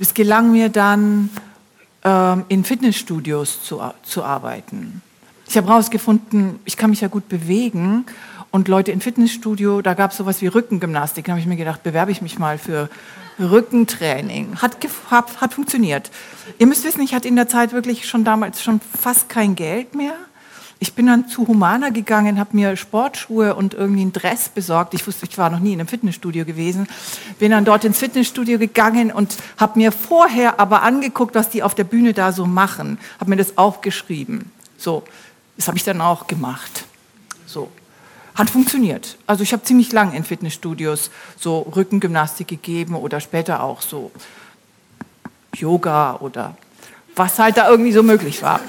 es 0.00 0.14
gelang 0.14 0.50
mir 0.50 0.70
dann, 0.70 1.28
äh, 2.02 2.36
in 2.48 2.64
Fitnessstudios 2.64 3.62
zu, 3.62 3.82
zu 4.02 4.24
arbeiten. 4.24 5.02
Ich 5.46 5.58
habe 5.58 5.68
herausgefunden, 5.68 6.58
ich 6.64 6.78
kann 6.78 6.88
mich 6.88 7.02
ja 7.02 7.08
gut 7.08 7.28
bewegen 7.28 8.06
und 8.50 8.68
Leute 8.68 8.92
im 8.92 9.00
Fitnessstudio, 9.00 9.82
da 9.82 9.94
gab 9.94 10.12
es 10.12 10.16
sowas 10.16 10.40
wie 10.40 10.46
Rückengymnastik. 10.46 11.26
Da 11.26 11.32
habe 11.32 11.40
ich 11.40 11.46
mir 11.46 11.56
gedacht, 11.56 11.82
bewerbe 11.82 12.12
ich 12.12 12.22
mich 12.22 12.38
mal 12.38 12.58
für 12.58 12.88
Rückentraining. 13.38 14.60
Hat, 14.60 14.76
hat, 15.10 15.40
hat 15.40 15.54
funktioniert. 15.54 16.10
Ihr 16.58 16.66
müsst 16.66 16.84
wissen, 16.84 17.02
ich 17.02 17.14
hatte 17.14 17.28
in 17.28 17.36
der 17.36 17.48
Zeit 17.48 17.72
wirklich 17.72 18.08
schon 18.08 18.24
damals 18.24 18.62
schon 18.62 18.80
fast 18.80 19.28
kein 19.28 19.54
Geld 19.54 19.94
mehr. 19.94 20.14
Ich 20.80 20.94
bin 20.94 21.06
dann 21.06 21.28
zu 21.28 21.48
Humana 21.48 21.88
gegangen, 21.88 22.38
habe 22.38 22.56
mir 22.56 22.76
Sportschuhe 22.76 23.56
und 23.56 23.74
irgendwie 23.74 24.02
einen 24.02 24.12
Dress 24.12 24.48
besorgt. 24.48 24.94
Ich 24.94 25.04
wusste, 25.06 25.26
ich 25.28 25.36
war 25.36 25.50
noch 25.50 25.58
nie 25.58 25.72
in 25.72 25.80
einem 25.80 25.88
Fitnessstudio 25.88 26.44
gewesen. 26.44 26.86
Bin 27.40 27.50
dann 27.50 27.64
dort 27.64 27.84
ins 27.84 27.98
Fitnessstudio 27.98 28.58
gegangen 28.58 29.10
und 29.10 29.36
habe 29.56 29.78
mir 29.78 29.90
vorher 29.90 30.60
aber 30.60 30.82
angeguckt, 30.82 31.34
was 31.34 31.50
die 31.50 31.64
auf 31.64 31.74
der 31.74 31.84
Bühne 31.84 32.12
da 32.12 32.30
so 32.30 32.46
machen. 32.46 32.98
Habe 33.18 33.30
mir 33.30 33.36
das 33.36 33.58
aufgeschrieben. 33.58 34.52
So, 34.76 35.02
das 35.56 35.66
habe 35.66 35.76
ich 35.76 35.84
dann 35.84 36.00
auch 36.00 36.28
gemacht. 36.28 36.84
So. 37.44 37.68
Hat 38.38 38.50
funktioniert. 38.50 39.16
Also 39.26 39.42
ich 39.42 39.52
habe 39.52 39.64
ziemlich 39.64 39.90
lang 39.90 40.12
in 40.12 40.22
Fitnessstudios 40.22 41.10
so 41.36 41.58
Rückengymnastik 41.74 42.46
gegeben 42.46 42.94
oder 42.94 43.20
später 43.20 43.64
auch 43.64 43.82
so 43.82 44.12
Yoga 45.56 46.18
oder 46.20 46.56
was 47.16 47.40
halt 47.40 47.56
da 47.56 47.68
irgendwie 47.68 47.90
so 47.90 48.04
möglich 48.04 48.40
war. 48.44 48.60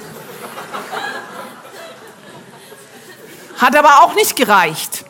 Hat 3.58 3.76
aber 3.76 4.02
auch 4.02 4.16
nicht 4.16 4.36
gereicht, 4.36 5.06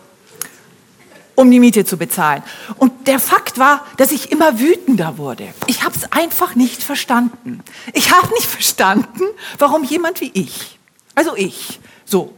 um 1.35 1.49
die 1.49 1.61
Miete 1.61 1.85
zu 1.85 1.95
bezahlen. 1.95 2.43
Und 2.75 3.07
der 3.07 3.19
Fakt 3.19 3.59
war, 3.59 3.85
dass 3.95 4.11
ich 4.11 4.29
immer 4.29 4.59
wütender 4.59 5.17
wurde. 5.17 5.53
Ich 5.67 5.85
habe 5.85 5.95
es 5.95 6.11
einfach 6.11 6.55
nicht 6.55 6.83
verstanden. 6.83 7.63
Ich 7.93 8.11
habe 8.11 8.27
nicht 8.33 8.47
verstanden, 8.47 9.23
warum 9.57 9.85
jemand 9.85 10.19
wie 10.19 10.31
ich, 10.33 10.77
also 11.15 11.33
ich, 11.37 11.79
so, 12.03 12.33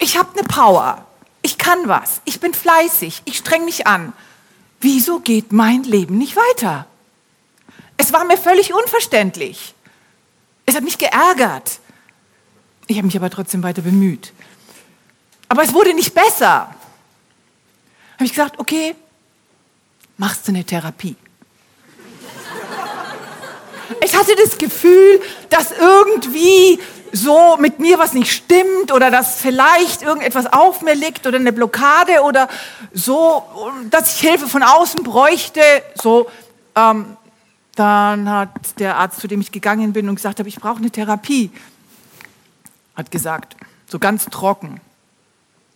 ich 0.00 0.18
habe 0.18 0.36
eine 0.36 0.48
Power, 0.48 1.06
ich 1.42 1.58
kann 1.58 1.88
was, 1.88 2.20
ich 2.24 2.40
bin 2.40 2.54
fleißig, 2.54 3.22
ich 3.24 3.38
streng 3.38 3.64
mich 3.64 3.86
an. 3.86 4.12
Wieso 4.80 5.20
geht 5.20 5.52
mein 5.52 5.82
Leben 5.82 6.18
nicht 6.18 6.36
weiter? 6.36 6.86
Es 7.96 8.12
war 8.12 8.24
mir 8.24 8.36
völlig 8.36 8.72
unverständlich. 8.72 9.74
Es 10.66 10.74
hat 10.74 10.84
mich 10.84 10.98
geärgert. 10.98 11.78
Ich 12.86 12.96
habe 12.96 13.06
mich 13.06 13.16
aber 13.16 13.30
trotzdem 13.30 13.62
weiter 13.62 13.82
bemüht. 13.82 14.32
Aber 15.48 15.62
es 15.62 15.72
wurde 15.72 15.94
nicht 15.94 16.14
besser. 16.14 16.74
Habe 18.14 18.24
ich 18.24 18.30
gesagt, 18.32 18.58
okay, 18.58 18.94
machst 20.16 20.46
du 20.46 20.52
eine 20.52 20.64
Therapie. 20.64 21.16
Ich 24.04 24.16
hatte 24.16 24.34
das 24.36 24.58
Gefühl, 24.58 25.20
dass 25.50 25.72
irgendwie 25.72 26.80
so 27.12 27.56
mit 27.58 27.78
mir 27.78 27.98
was 27.98 28.14
nicht 28.14 28.32
stimmt 28.32 28.90
oder 28.90 29.10
dass 29.10 29.36
vielleicht 29.36 30.02
irgendetwas 30.02 30.46
auf 30.50 30.80
mir 30.80 30.94
liegt 30.94 31.26
oder 31.26 31.38
eine 31.38 31.52
Blockade 31.52 32.22
oder 32.22 32.48
so, 32.92 33.44
dass 33.90 34.14
ich 34.14 34.20
Hilfe 34.20 34.48
von 34.48 34.62
außen 34.62 35.02
bräuchte. 35.02 35.60
So, 35.94 36.28
ähm, 36.74 37.16
dann 37.74 38.28
hat 38.28 38.78
der 38.78 38.96
Arzt, 38.96 39.20
zu 39.20 39.28
dem 39.28 39.40
ich 39.40 39.52
gegangen 39.52 39.92
bin 39.92 40.08
und 40.08 40.16
gesagt 40.16 40.38
habe, 40.38 40.48
ich 40.48 40.56
brauche 40.56 40.78
eine 40.78 40.90
Therapie, 40.90 41.50
hat 42.96 43.10
gesagt, 43.10 43.56
so 43.86 43.98
ganz 43.98 44.26
trocken, 44.26 44.80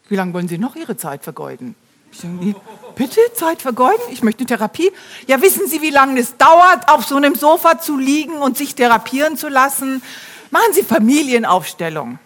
wie 0.09 0.17
lange 0.17 0.33
wollen 0.33 0.49
Sie 0.49 0.59
noch 0.59 0.75
Ihre 0.77 0.97
Zeit 0.97 1.23
vergeuden? 1.23 1.75
Ich 2.13 2.21
denke, 2.21 2.55
bitte 2.95 3.21
Zeit 3.35 3.61
vergeuden? 3.61 4.01
Ich 4.11 4.23
möchte 4.23 4.41
eine 4.41 4.47
Therapie. 4.47 4.91
Ja, 5.27 5.43
wissen 5.43 5.67
Sie, 5.67 5.83
wie 5.83 5.91
lange 5.91 6.19
es 6.19 6.37
dauert, 6.37 6.89
auf 6.89 7.05
so 7.05 7.17
einem 7.17 7.35
Sofa 7.35 7.79
zu 7.79 7.99
liegen 7.99 8.35
und 8.35 8.57
sich 8.57 8.75
therapieren 8.75 9.37
zu 9.37 9.49
lassen? 9.49 10.03
Machen 10.51 10.73
Sie 10.73 10.83
Familienaufstellung. 10.83 12.19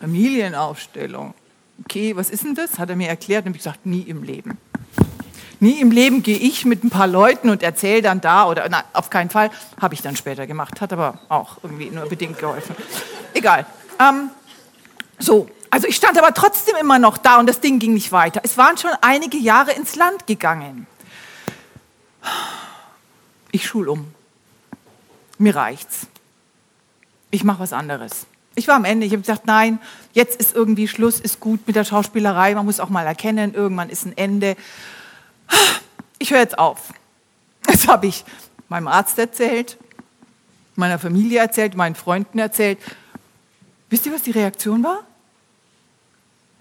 Familienaufstellung. 0.00 1.34
Okay, 1.84 2.14
was 2.14 2.30
ist 2.30 2.44
denn 2.44 2.54
das? 2.54 2.78
Hat 2.78 2.90
er 2.90 2.96
mir 2.96 3.08
erklärt. 3.08 3.46
Und 3.46 3.52
ich 3.52 3.58
gesagt, 3.58 3.86
nie 3.86 4.02
im 4.02 4.22
Leben. 4.22 4.58
Nie 5.60 5.80
im 5.80 5.90
Leben 5.90 6.22
gehe 6.22 6.36
ich 6.36 6.64
mit 6.64 6.84
ein 6.84 6.90
paar 6.90 7.06
Leuten 7.06 7.48
und 7.48 7.62
erzähle 7.62 8.02
dann 8.02 8.20
da 8.20 8.46
oder 8.48 8.68
nein, 8.68 8.82
auf 8.92 9.08
keinen 9.08 9.30
Fall. 9.30 9.50
Habe 9.80 9.94
ich 9.94 10.02
dann 10.02 10.14
später 10.14 10.46
gemacht, 10.46 10.80
hat 10.80 10.92
aber 10.92 11.20
auch 11.28 11.58
irgendwie 11.62 11.88
nur 11.90 12.06
bedingt 12.06 12.38
geholfen. 12.38 12.76
Egal. 13.32 13.64
Ähm, 13.98 14.30
so, 15.18 15.48
also 15.70 15.88
ich 15.88 15.96
stand 15.96 16.18
aber 16.18 16.34
trotzdem 16.34 16.76
immer 16.76 16.98
noch 16.98 17.16
da 17.16 17.38
und 17.38 17.48
das 17.48 17.60
Ding 17.60 17.78
ging 17.78 17.94
nicht 17.94 18.12
weiter. 18.12 18.40
Es 18.44 18.58
waren 18.58 18.76
schon 18.76 18.90
einige 19.00 19.38
Jahre 19.38 19.72
ins 19.72 19.96
Land 19.96 20.26
gegangen. 20.26 20.86
Ich 23.50 23.66
schul 23.66 23.88
um. 23.88 24.12
Mir 25.38 25.56
reicht's. 25.56 26.06
Ich 27.30 27.44
mache 27.44 27.60
was 27.60 27.72
anderes. 27.72 28.26
Ich 28.54 28.68
war 28.68 28.76
am 28.76 28.84
Ende. 28.84 29.06
Ich 29.06 29.12
habe 29.12 29.22
gesagt, 29.22 29.46
nein, 29.46 29.80
jetzt 30.12 30.40
ist 30.40 30.54
irgendwie 30.54 30.86
Schluss, 30.86 31.18
ist 31.18 31.40
gut 31.40 31.66
mit 31.66 31.74
der 31.74 31.84
Schauspielerei. 31.84 32.54
Man 32.54 32.64
muss 32.64 32.80
auch 32.80 32.88
mal 32.88 33.06
erkennen, 33.06 33.54
irgendwann 33.54 33.90
ist 33.90 34.06
ein 34.06 34.16
Ende. 34.16 34.56
Ich 36.18 36.30
höre 36.30 36.38
jetzt 36.38 36.58
auf. 36.58 36.92
Das 37.62 37.88
habe 37.88 38.06
ich 38.06 38.24
meinem 38.68 38.88
Arzt 38.88 39.18
erzählt, 39.18 39.76
meiner 40.76 40.98
Familie 40.98 41.40
erzählt, 41.40 41.74
meinen 41.74 41.94
Freunden 41.94 42.38
erzählt. 42.38 42.78
Wisst 43.90 44.06
ihr, 44.06 44.12
was 44.12 44.22
die 44.22 44.30
Reaktion 44.30 44.82
war? 44.84 45.04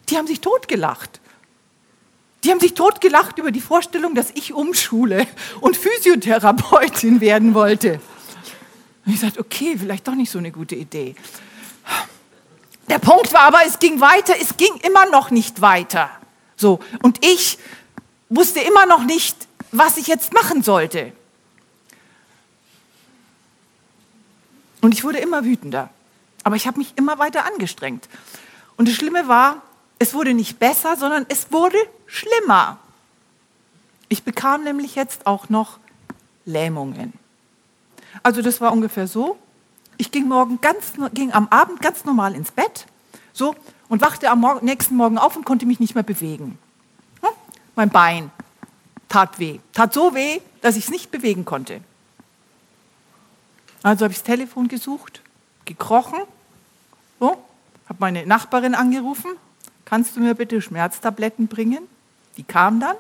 Die 0.10 0.18
haben 0.18 0.28
sich 0.28 0.42
totgelacht. 0.42 1.20
Die 2.44 2.52
haben 2.52 2.60
sich 2.60 2.74
totgelacht 2.74 3.38
über 3.38 3.52
die 3.52 3.62
Vorstellung, 3.62 4.16
dass 4.16 4.32
ich 4.32 4.54
umschule 4.54 5.28
und 5.62 5.78
Physiotherapeutin 5.78 7.22
werden 7.22 7.54
wollte. 7.54 8.02
Und 9.06 9.14
ich 9.14 9.20
sagte, 9.20 9.40
okay, 9.40 9.78
vielleicht 9.78 10.08
doch 10.08 10.16
nicht 10.16 10.32
so 10.32 10.40
eine 10.40 10.52
gute 10.52 10.76
Idee. 10.76 11.16
Der 12.90 13.00
Punkt 13.00 13.34
war 13.34 13.42
aber, 13.42 13.66
es 13.66 13.80
ging 13.80 14.00
weiter, 14.00 14.34
es 14.40 14.58
ging 14.58 14.76
immer 14.84 15.06
noch 15.08 15.32
nicht 15.32 15.62
weiter. 15.62 16.10
So, 16.56 16.80
und 17.02 17.26
ich 17.26 17.58
wusste 18.30 18.60
immer 18.60 18.86
noch 18.86 19.04
nicht, 19.04 19.36
was 19.72 19.98
ich 19.98 20.08
jetzt 20.08 20.34
machen 20.34 20.64
sollte. 20.64 21.12
Und 24.82 24.94
ich 24.94 25.04
wurde 25.04 25.20
immer 25.20 25.44
wütender. 25.46 25.90
Aber 26.44 26.56
ich 26.56 26.68
habe 26.68 26.78
mich 26.78 26.94
immer 26.98 27.20
weiter 27.20 27.46
angestrengt. 27.46 28.10
Und 28.76 28.88
das 28.88 28.96
Schlimme 28.96 29.28
war, 29.28 29.62
es 29.98 30.14
wurde 30.14 30.34
nicht 30.34 30.60
besser, 30.60 30.98
sondern 30.98 31.26
es 31.30 31.52
wurde 31.52 31.78
schlimmer. 32.06 32.80
Ich 34.10 34.24
bekam 34.24 34.64
nämlich 34.64 34.96
jetzt 34.96 35.26
auch 35.26 35.50
noch 35.50 35.80
Lähmungen. 36.46 37.14
Also 38.22 38.42
das 38.42 38.62
war 38.62 38.72
ungefähr 38.72 39.08
so. 39.08 39.38
Ich 39.98 40.12
ging, 40.12 40.28
morgen 40.28 40.60
ganz, 40.62 40.94
ging 41.14 41.32
am 41.32 41.48
Abend 41.50 41.82
ganz 41.82 42.06
normal 42.06 42.36
ins 42.36 42.52
Bett 42.52 42.86
so, 43.32 43.56
und 43.90 44.02
wachte 44.02 44.30
am 44.30 44.40
Morgen, 44.40 44.66
nächsten 44.66 44.96
Morgen 44.96 45.18
auf 45.18 45.36
und 45.36 45.46
konnte 45.46 45.66
mich 45.66 45.80
nicht 45.80 45.96
mehr 45.96 46.04
bewegen. 46.04 46.58
Hm? 47.22 47.30
Mein 47.76 47.90
Bein 47.90 48.32
tat 49.10 49.40
weh. 49.40 49.60
Tat 49.74 49.94
so 49.94 50.16
weh, 50.16 50.40
dass 50.62 50.76
ich 50.76 50.86
es 50.86 50.90
nicht 50.90 51.12
bewegen 51.12 51.46
konnte. 51.46 51.82
Also 53.84 54.06
habe 54.06 54.12
ich 54.12 54.20
das 54.20 54.24
Telefon 54.24 54.68
gesucht, 54.68 55.22
gekrochen, 55.66 56.20
so, 57.20 57.38
habe 57.88 58.00
meine 58.00 58.26
Nachbarin 58.26 58.76
angerufen, 58.76 59.32
kannst 59.86 60.16
du 60.16 60.22
mir 60.22 60.36
bitte 60.36 60.62
Schmerztabletten 60.62 61.48
bringen? 61.48 61.88
Die 62.38 62.44
kam 62.44 62.80
dann, 62.80 62.96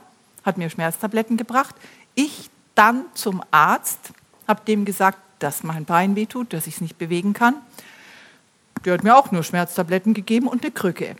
hat 0.45 0.57
mir 0.57 0.69
Schmerztabletten 0.69 1.37
gebracht. 1.37 1.75
Ich 2.15 2.49
dann 2.75 3.05
zum 3.13 3.41
Arzt, 3.49 4.11
habe 4.47 4.61
dem 4.65 4.85
gesagt, 4.85 5.19
dass 5.39 5.63
mein 5.63 5.85
Bein 5.85 6.15
wehtut, 6.15 6.53
dass 6.53 6.67
ich 6.67 6.75
es 6.75 6.81
nicht 6.81 6.97
bewegen 6.97 7.33
kann. 7.33 7.55
Der 8.85 8.93
hat 8.93 9.03
mir 9.03 9.15
auch 9.15 9.31
nur 9.31 9.43
Schmerztabletten 9.43 10.13
gegeben 10.13 10.47
und 10.47 10.63
eine 10.63 10.71
Krücke. 10.71 11.15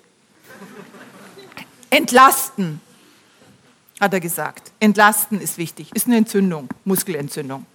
Entlasten, 1.89 2.82
hat 4.00 4.13
er 4.13 4.20
gesagt. 4.20 4.72
Entlasten 4.80 5.39
ist 5.39 5.58
wichtig, 5.58 5.92
ist 5.94 6.08
eine 6.08 6.18
Entzündung, 6.18 6.68
Muskelentzündung. 6.86 7.65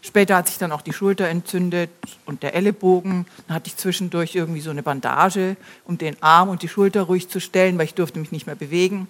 Später 0.00 0.36
hat 0.36 0.48
sich 0.48 0.58
dann 0.58 0.72
auch 0.72 0.82
die 0.82 0.92
Schulter 0.92 1.28
entzündet 1.28 1.90
und 2.24 2.42
der 2.42 2.54
Ellenbogen. 2.54 3.26
Dann 3.46 3.54
hatte 3.56 3.68
ich 3.68 3.76
zwischendurch 3.76 4.34
irgendwie 4.34 4.60
so 4.60 4.70
eine 4.70 4.82
Bandage, 4.82 5.56
um 5.84 5.98
den 5.98 6.20
Arm 6.22 6.48
und 6.48 6.62
die 6.62 6.68
Schulter 6.68 7.02
ruhig 7.02 7.28
zu 7.28 7.40
stellen, 7.40 7.78
weil 7.78 7.86
ich 7.86 7.94
durfte 7.94 8.20
mich 8.20 8.30
nicht 8.30 8.46
mehr 8.46 8.54
bewegen. 8.54 9.08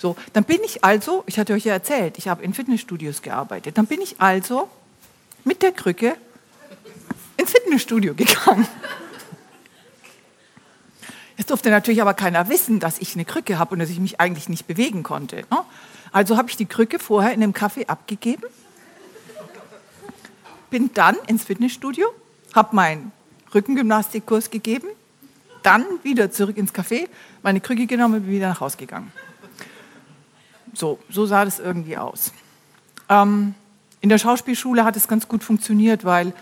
So, 0.00 0.16
dann 0.32 0.44
bin 0.44 0.60
ich 0.64 0.82
also, 0.82 1.24
ich 1.26 1.38
hatte 1.38 1.52
euch 1.52 1.64
ja 1.64 1.74
erzählt, 1.74 2.16
ich 2.16 2.28
habe 2.28 2.42
in 2.42 2.54
Fitnessstudios 2.54 3.20
gearbeitet. 3.20 3.76
Dann 3.76 3.86
bin 3.86 4.00
ich 4.00 4.18
also 4.18 4.70
mit 5.44 5.62
der 5.62 5.72
Krücke 5.72 6.16
ins 7.36 7.50
Fitnessstudio 7.50 8.14
gegangen. 8.14 8.66
Jetzt 11.36 11.50
durfte 11.50 11.70
natürlich 11.70 12.00
aber 12.00 12.14
keiner 12.14 12.48
wissen, 12.48 12.80
dass 12.80 12.98
ich 12.98 13.14
eine 13.14 13.24
Krücke 13.24 13.58
habe 13.58 13.74
und 13.74 13.78
dass 13.78 13.90
ich 13.90 14.00
mich 14.00 14.20
eigentlich 14.20 14.48
nicht 14.48 14.66
bewegen 14.66 15.02
konnte. 15.02 15.44
Ne? 15.50 15.64
Also 16.12 16.36
habe 16.36 16.48
ich 16.48 16.56
die 16.56 16.66
Krücke 16.66 16.98
vorher 16.98 17.32
in 17.32 17.42
einem 17.42 17.52
Kaffee 17.52 17.86
abgegeben 17.86 18.44
bin 20.70 20.90
dann 20.94 21.16
ins 21.26 21.44
Fitnessstudio, 21.44 22.06
habe 22.54 22.74
meinen 22.74 23.12
Rückengymnastikkurs 23.54 24.50
gegeben, 24.50 24.86
dann 25.62 25.84
wieder 26.02 26.30
zurück 26.30 26.56
ins 26.56 26.72
Café, 26.72 27.08
meine 27.42 27.60
Krücke 27.60 27.86
genommen 27.86 28.14
und 28.14 28.22
bin 28.22 28.32
wieder 28.32 28.48
nach 28.48 28.60
Hause 28.60 28.78
gegangen. 28.78 29.12
So, 30.74 30.98
so 31.08 31.26
sah 31.26 31.44
das 31.44 31.58
irgendwie 31.58 31.96
aus. 31.96 32.32
Ähm, 33.08 33.54
in 34.00 34.08
der 34.08 34.18
Schauspielschule 34.18 34.84
hat 34.84 34.96
es 34.96 35.08
ganz 35.08 35.28
gut 35.28 35.44
funktioniert, 35.44 36.04
weil 36.04 36.32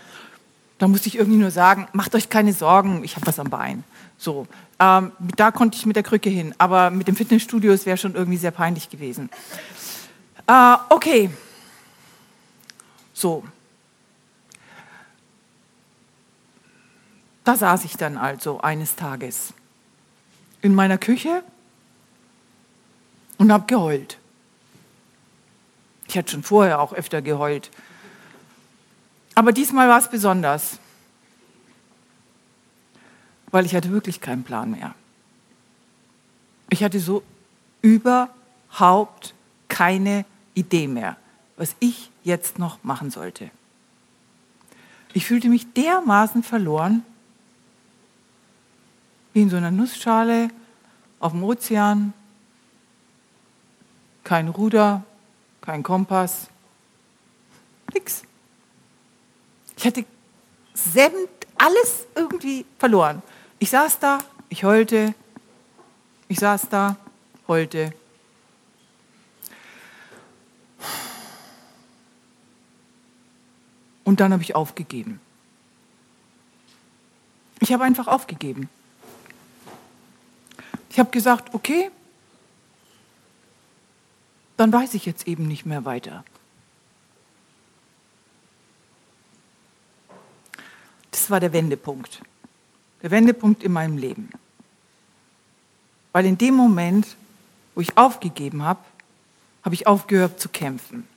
da 0.77 0.87
musste 0.87 1.07
ich 1.07 1.17
irgendwie 1.17 1.39
nur 1.39 1.51
sagen, 1.51 1.87
macht 1.93 2.15
euch 2.15 2.29
keine 2.29 2.53
Sorgen, 2.53 3.03
ich 3.03 3.15
habe 3.15 3.27
was 3.27 3.39
am 3.39 3.49
Bein. 3.49 3.83
So, 4.17 4.47
ähm, 4.79 5.11
da 5.35 5.51
konnte 5.51 5.77
ich 5.77 5.85
mit 5.85 5.95
der 5.95 6.03
Krücke 6.03 6.29
hin, 6.29 6.53
aber 6.57 6.89
mit 6.89 7.07
dem 7.07 7.15
Fitnessstudio, 7.15 7.71
es 7.71 7.85
wäre 7.85 7.97
schon 7.97 8.15
irgendwie 8.15 8.37
sehr 8.37 8.51
peinlich 8.51 8.89
gewesen. 8.89 9.29
Äh, 10.47 10.75
okay, 10.89 11.29
so, 13.13 13.43
Da 17.49 17.55
saß 17.55 17.83
ich 17.85 17.97
dann 17.97 18.15
also 18.15 18.61
eines 18.61 18.95
Tages 18.95 19.55
in 20.61 20.75
meiner 20.75 20.99
Küche 20.99 21.43
und 23.39 23.51
habe 23.51 23.65
geheult. 23.65 24.18
Ich 26.09 26.17
hatte 26.17 26.31
schon 26.31 26.41
vorher 26.41 26.81
auch 26.81 26.91
öfter 26.91 27.21
geheult. 27.21 27.69
Aber 29.35 29.51
diesmal 29.51 29.87
war 29.87 29.99
es 29.99 30.09
besonders, 30.09 30.79
weil 33.51 33.67
ich 33.67 33.75
hatte 33.75 33.91
wirklich 33.91 34.19
keinen 34.19 34.43
Plan 34.43 34.71
mehr. 34.71 34.95
Ich 36.71 36.83
hatte 36.83 36.99
so 36.99 37.21
überhaupt 37.83 39.35
keine 39.67 40.25
Idee 40.55 40.87
mehr, 40.87 41.15
was 41.57 41.75
ich 41.79 42.09
jetzt 42.23 42.57
noch 42.57 42.83
machen 42.83 43.11
sollte. 43.11 43.51
Ich 45.13 45.27
fühlte 45.27 45.47
mich 45.47 45.71
dermaßen 45.73 46.41
verloren, 46.41 47.03
wie 49.33 49.43
in 49.43 49.51
so 49.51 49.57
einer 49.57 49.69
Nussschale 49.69 50.49
auf 51.19 51.33
dem 51.33 51.43
Ozean. 51.43 52.13
Kein 54.23 54.47
Ruder, 54.47 55.03
kein 55.69 55.83
Kompass, 55.83 56.47
nix. 57.93 58.23
Ich 59.77 59.85
hatte 59.85 60.03
sämt 60.73 61.29
alles 61.59 62.07
irgendwie 62.15 62.65
verloren. 62.79 63.21
Ich 63.59 63.69
saß 63.69 63.99
da, 63.99 64.17
ich 64.49 64.63
heulte, 64.63 65.13
ich 66.27 66.39
saß 66.39 66.69
da, 66.69 66.97
heulte. 67.47 67.93
Und 74.05 74.19
dann 74.19 74.33
habe 74.33 74.41
ich 74.41 74.55
aufgegeben. 74.55 75.21
Ich 77.59 77.71
habe 77.71 77.83
einfach 77.83 78.07
aufgegeben. 78.07 78.69
Ich 80.89 80.97
habe 80.97 81.11
gesagt, 81.11 81.53
okay, 81.53 81.91
dann 84.59 84.73
weiß 84.73 84.93
ich 84.93 85.05
jetzt 85.05 85.25
eben 85.25 85.47
nicht 85.47 85.65
mehr 85.65 85.85
weiter. 85.85 86.25
Das 91.11 91.31
war 91.31 91.39
der 91.39 91.53
Wendepunkt. 91.53 92.21
Der 93.01 93.09
Wendepunkt 93.09 93.63
in 93.63 93.71
meinem 93.71 93.97
Leben. 93.97 94.29
Weil 96.11 96.25
in 96.25 96.37
dem 96.37 96.55
Moment, 96.55 97.07
wo 97.73 97.79
ich 97.79 97.97
aufgegeben 97.97 98.63
habe, 98.63 98.81
habe 99.63 99.75
ich 99.75 99.87
aufgehört 99.87 100.41
zu 100.41 100.49
kämpfen. 100.49 101.07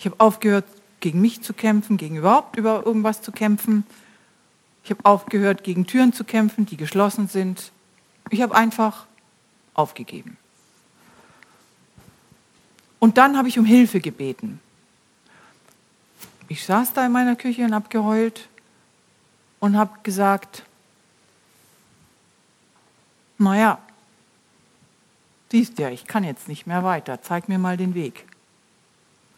Ich 0.00 0.06
habe 0.06 0.18
aufgehört, 0.18 0.64
gegen 0.98 1.20
mich 1.20 1.42
zu 1.42 1.52
kämpfen, 1.54 1.98
gegen 1.98 2.16
überhaupt 2.16 2.56
über 2.56 2.84
irgendwas 2.84 3.22
zu 3.22 3.30
kämpfen. 3.30 3.84
Ich 4.82 4.90
habe 4.90 5.04
aufgehört, 5.04 5.62
gegen 5.62 5.86
Türen 5.86 6.12
zu 6.12 6.24
kämpfen, 6.24 6.66
die 6.66 6.76
geschlossen 6.76 7.28
sind. 7.28 7.70
Ich 8.30 8.42
habe 8.42 8.56
einfach 8.56 9.06
aufgegeben. 9.74 10.36
Und 13.00 13.18
dann 13.18 13.36
habe 13.36 13.48
ich 13.48 13.58
um 13.58 13.64
Hilfe 13.64 14.00
gebeten. 14.00 14.60
Ich 16.46 16.64
saß 16.64 16.92
da 16.92 17.06
in 17.06 17.12
meiner 17.12 17.34
Küche 17.34 17.64
und 17.64 17.74
habe 17.74 17.88
geheult 17.88 18.48
und 19.58 19.76
habe 19.76 19.98
gesagt, 20.02 20.64
naja, 23.38 23.78
siehst 25.50 25.78
ja, 25.78 25.90
ich 25.90 26.06
kann 26.06 26.24
jetzt 26.24 26.46
nicht 26.46 26.66
mehr 26.66 26.84
weiter, 26.84 27.22
zeig 27.22 27.48
mir 27.48 27.58
mal 27.58 27.76
den 27.76 27.94
Weg. 27.94 28.26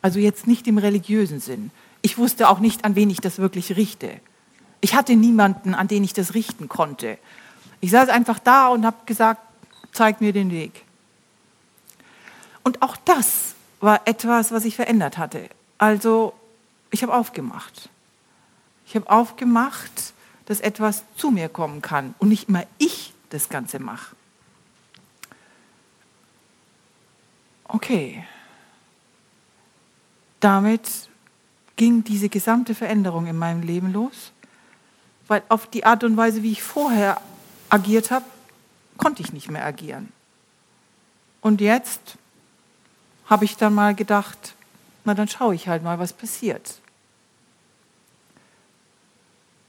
Also 0.03 0.19
jetzt 0.19 0.47
nicht 0.47 0.67
im 0.67 0.79
religiösen 0.79 1.39
Sinn. 1.39 1.71
Ich 2.03 2.19
wusste 2.19 2.49
auch 2.49 2.59
nicht, 2.59 2.85
an 2.85 2.97
wen 2.97 3.11
ich 3.11 3.21
das 3.21 3.39
wirklich 3.39 3.77
richte. 3.77 4.21
Ich 4.81 4.95
hatte 4.95 5.15
niemanden, 5.15 5.75
an 5.75 5.87
den 5.87 6.03
ich 6.03 6.13
das 6.13 6.35
richten 6.35 6.69
konnte. 6.69 7.19
Ich 7.81 7.93
saß 7.93 8.09
einfach 8.09 8.41
da 8.41 8.69
und 8.69 8.85
habe 8.85 8.97
gesagt, 9.07 9.41
zeig 9.93 10.21
mir 10.21 10.33
den 10.33 10.51
Weg. 10.51 10.85
Und 12.65 12.83
auch 12.83 12.97
das 12.97 13.52
war 13.83 14.07
etwas, 14.07 14.53
was 14.53 14.65
ich 14.65 14.77
verändert 14.77 15.19
hatte. 15.19 15.51
Also 15.77 16.33
ich 16.91 17.03
habe 17.03 17.13
aufgemacht. 17.13 17.91
Ich 18.87 18.95
habe 18.95 19.11
aufgemacht, 19.11 20.15
dass 20.47 20.61
etwas 20.61 21.05
zu 21.17 21.31
mir 21.31 21.49
kommen 21.49 21.83
kann 21.83 22.15
und 22.19 22.29
nicht 22.29 22.49
immer 22.49 22.65
ich 22.79 23.13
das 23.31 23.49
Ganze 23.49 23.81
mache. 23.81 24.15
Okay. 27.65 28.25
Damit 30.39 31.09
ging 31.77 32.05
diese 32.05 32.29
gesamte 32.29 32.75
Veränderung 32.75 33.27
in 33.27 33.37
meinem 33.37 33.63
Leben 33.63 33.93
los, 33.93 34.33
weil 35.27 35.43
auf 35.49 35.67
die 35.67 35.85
Art 35.85 36.05
und 36.05 36.17
Weise, 36.17 36.43
wie 36.43 36.53
ich 36.53 36.63
vorher 36.63 37.21
agiert 37.69 38.11
habe, 38.13 38.27
konnte 38.97 39.23
ich 39.23 39.33
nicht 39.33 39.51
mehr 39.51 39.65
agieren. 39.65 40.13
Und 41.41 41.61
jetzt 41.61 42.19
habe 43.33 43.47
ich 43.47 43.57
dann 43.57 43.75
mal 43.75 43.95
gedacht, 43.95 44.55
na 45.07 45.15
dann 45.15 45.27
schaue 45.27 45.55
ich 45.55 45.67
halt 45.67 45.83
mal, 45.83 45.99
was 45.99 46.13
passiert. 46.13 46.75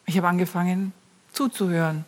Ich 0.05 0.17
habe 0.17 0.27
angefangen 0.27 0.91
zuzuhören, 1.31 2.03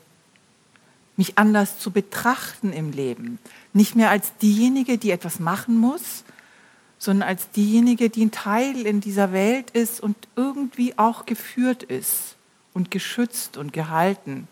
mich 1.15 1.37
anders 1.37 1.79
zu 1.79 1.91
betrachten 1.91 2.73
im 2.73 2.91
Leben. 2.91 3.39
Nicht 3.71 3.95
mehr 3.95 4.09
als 4.09 4.35
diejenige, 4.35 4.97
die 4.97 5.11
etwas 5.11 5.39
machen 5.39 5.77
muss, 5.77 6.25
sondern 6.99 7.29
als 7.29 7.49
diejenige, 7.51 8.09
die 8.09 8.25
ein 8.25 8.31
Teil 8.31 8.85
in 8.85 8.99
dieser 8.99 9.31
Welt 9.31 9.71
ist 9.71 10.01
und 10.01 10.17
irgendwie 10.35 10.97
auch 10.97 11.25
geführt 11.25 11.83
ist 11.83 12.35
und 12.73 12.91
geschützt 12.91 13.55
und 13.55 13.71
gehalten. 13.71 14.49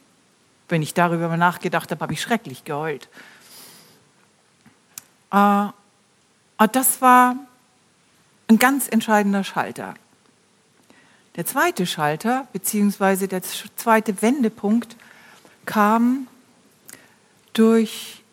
Wenn 0.69 0.81
ich 0.81 0.93
darüber 0.93 1.35
nachgedacht 1.35 1.91
habe, 1.91 1.99
habe 1.99 2.13
ich 2.13 2.21
schrecklich 2.21 2.63
geheult. 2.63 3.09
Äh, 5.33 5.67
das 6.67 7.01
war 7.01 7.35
ein 8.47 8.59
ganz 8.59 8.87
entscheidender 8.87 9.43
Schalter. 9.43 9.95
Der 11.35 11.45
zweite 11.45 11.87
Schalter, 11.87 12.47
beziehungsweise 12.53 13.27
der 13.27 13.41
zweite 13.41 14.21
Wendepunkt, 14.21 14.95
kam 15.65 16.27
durch 17.53 18.23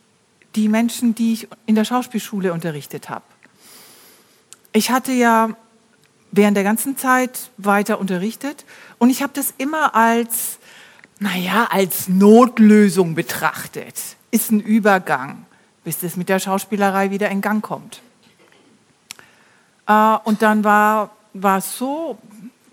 die 0.54 0.68
Menschen, 0.68 1.14
die 1.14 1.32
ich 1.32 1.48
in 1.66 1.74
der 1.74 1.84
Schauspielschule 1.84 2.52
unterrichtet 2.52 3.08
habe. 3.08 3.24
Ich 4.72 4.90
hatte 4.90 5.12
ja 5.12 5.50
während 6.32 6.56
der 6.56 6.64
ganzen 6.64 6.96
Zeit 6.96 7.50
weiter 7.56 7.98
unterrichtet 7.98 8.64
und 8.98 9.10
ich 9.10 9.22
habe 9.22 9.32
das 9.34 9.54
immer 9.58 9.94
als, 9.94 10.58
naja, 11.18 11.68
als 11.70 12.08
Notlösung 12.08 13.14
betrachtet. 13.14 13.94
Ist 14.30 14.52
ein 14.52 14.60
Übergang, 14.60 15.46
bis 15.84 15.98
das 15.98 16.16
mit 16.16 16.28
der 16.28 16.38
Schauspielerei 16.38 17.10
wieder 17.10 17.30
in 17.30 17.40
Gang 17.40 17.62
kommt. 17.62 18.02
Äh, 19.86 20.16
und 20.24 20.42
dann 20.42 20.64
war, 20.64 21.10
es 21.58 21.76
so, 21.76 22.18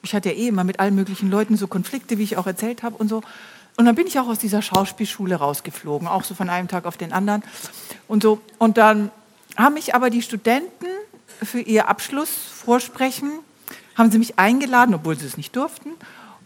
ich 0.02 0.13
hatte 0.13 0.30
ja 0.30 0.36
eh 0.36 0.48
immer 0.48 0.63
mit 0.63 0.80
allen 0.80 0.96
möglichen 0.96 1.30
Leuten 1.30 1.58
so 1.58 1.67
Konflikte, 1.67 2.17
wie 2.17 2.24
ich 2.24 2.38
auch 2.38 2.48
erzählt 2.48 2.84
habe 2.84 2.96
und 2.96 3.08
so. 3.10 3.22
Und 3.78 3.86
dann 3.86 3.96
bin 3.96 4.08
ich 4.08 4.20
auch 4.20 4.28
aus 4.28 4.39
dieser 4.39 4.62
Schauspielschule 4.62 5.36
rausgeflogen, 5.36 6.08
auch 6.08 6.24
so 6.24 6.34
von 6.34 6.50
einem 6.50 6.67
Tag 6.67 6.86
auf 6.86 6.98
den 6.98 7.13
anderen 7.13 7.43
und 8.08 8.24
so. 8.24 8.41
Und 8.58 8.78
dann 8.78 9.12
haben 9.56 9.76
mich 9.76 9.93
aber 9.93 10.10
die 10.10 10.22
Studenten 10.22 10.88
für 11.43 11.60
ihr 11.60 11.88
Abschlussvorsprechen, 11.88 13.32
haben 13.96 14.12
sie 14.12 14.17
mich 14.17 14.39
eingeladen, 14.39 14.96
obwohl 14.96 15.17
sie 15.17 15.28
es 15.28 15.38
nicht 15.38 15.56
durften. 15.56 15.91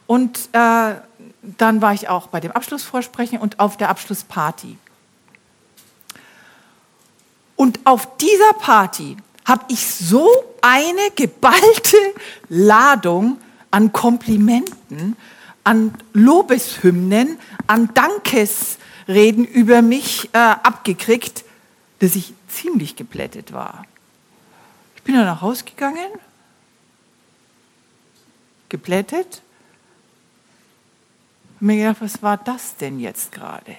Und 0.07 0.49
äh, 0.51 0.95
dann 1.41 1.81
war 1.81 1.93
ich 1.93 2.09
auch 2.09 2.27
bei 2.27 2.39
dem 2.39 2.51
Abschlussvorsprechen 2.51 3.39
und 3.39 3.59
auf 3.59 3.77
der 3.77 3.89
Abschlussparty. 3.89 4.77
Und 7.55 7.79
auf 7.85 8.17
dieser 8.17 8.53
Party 8.59 9.17
habe 9.45 9.65
ich 9.69 9.85
so 9.85 10.27
eine 10.61 11.11
geballte 11.15 11.97
Ladung 12.49 13.37
an 13.71 13.91
Komplimenten 13.93 15.15
an 15.63 15.93
Lobeshymnen, 16.13 17.37
an 17.67 17.93
Dankesreden 17.93 19.45
über 19.45 19.81
mich 19.81 20.29
äh, 20.33 20.37
abgekriegt, 20.37 21.43
dass 21.99 22.15
ich 22.15 22.33
ziemlich 22.47 22.95
geplättet 22.95 23.53
war. 23.53 23.85
Ich 24.95 25.03
bin 25.03 25.15
dann 25.15 25.25
nach 25.25 25.41
Hause 25.41 25.65
gegangen, 25.65 26.09
geplättet, 28.69 29.41
und 31.59 31.67
mir 31.67 31.77
gedacht, 31.77 32.01
was 32.01 32.23
war 32.23 32.37
das 32.37 32.75
denn 32.77 32.99
jetzt 32.99 33.31
gerade? 33.31 33.75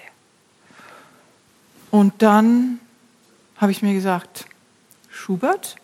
Und 1.91 2.21
dann 2.21 2.79
habe 3.57 3.73
ich 3.73 3.81
mir 3.81 3.93
gesagt, 3.93 4.45
Schubert, 5.23 5.77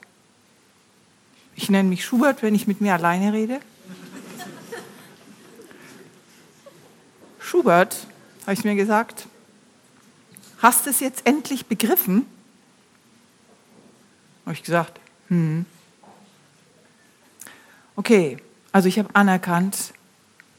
ich 1.55 1.69
nenne 1.69 1.87
mich 1.87 2.03
Schubert, 2.03 2.41
wenn 2.41 2.53
ich 2.53 2.67
mit 2.67 2.81
mir 2.81 2.93
alleine 2.93 3.31
rede. 3.31 3.61
Schubert, 7.39 8.05
habe 8.41 8.51
ich 8.51 8.65
mir 8.65 8.75
gesagt, 8.75 9.27
hast 10.57 10.85
du 10.85 10.89
es 10.89 10.99
jetzt 10.99 11.25
endlich 11.25 11.67
begriffen? 11.67 12.25
Habe 14.43 14.55
ich 14.55 14.63
gesagt, 14.63 14.99
hm. 15.29 15.65
Okay, 17.95 18.39
also 18.73 18.89
ich 18.89 18.99
habe 18.99 19.15
anerkannt, 19.15 19.93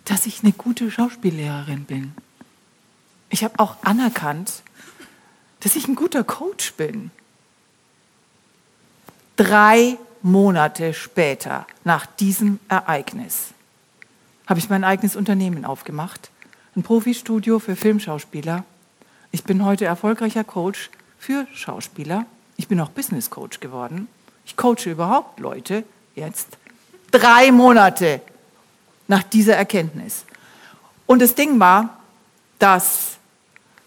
dass 0.06 0.24
ich 0.24 0.42
eine 0.42 0.52
gute 0.52 0.90
Schauspiellehrerin 0.90 1.84
bin. 1.84 2.14
Ich 3.28 3.44
habe 3.44 3.58
auch 3.58 3.76
anerkannt, 3.82 4.62
dass 5.60 5.76
ich 5.76 5.86
ein 5.86 5.96
guter 5.96 6.24
Coach 6.24 6.72
bin. 6.72 7.10
Drei 9.40 9.96
Monate 10.20 10.92
später, 10.92 11.66
nach 11.82 12.04
diesem 12.04 12.58
Ereignis, 12.68 13.54
habe 14.46 14.60
ich 14.60 14.68
mein 14.68 14.84
eigenes 14.84 15.16
Unternehmen 15.16 15.64
aufgemacht 15.64 16.28
ein 16.76 16.82
Profistudio 16.82 17.58
für 17.58 17.74
Filmschauspieler. 17.74 18.64
Ich 19.32 19.42
bin 19.44 19.64
heute 19.64 19.86
erfolgreicher 19.86 20.44
Coach 20.44 20.90
für 21.18 21.46
Schauspieler. 21.54 22.26
Ich 22.58 22.68
bin 22.68 22.78
auch 22.82 22.90
Business 22.90 23.30
Coach 23.30 23.60
geworden. 23.60 24.08
Ich 24.44 24.58
coache 24.58 24.90
überhaupt 24.90 25.40
Leute 25.40 25.84
jetzt 26.14 26.58
drei 27.10 27.50
Monate 27.50 28.20
nach 29.08 29.22
dieser 29.22 29.56
Erkenntnis. 29.56 30.26
Und 31.06 31.22
das 31.22 31.34
Ding 31.34 31.58
war, 31.58 31.96
dass 32.58 33.16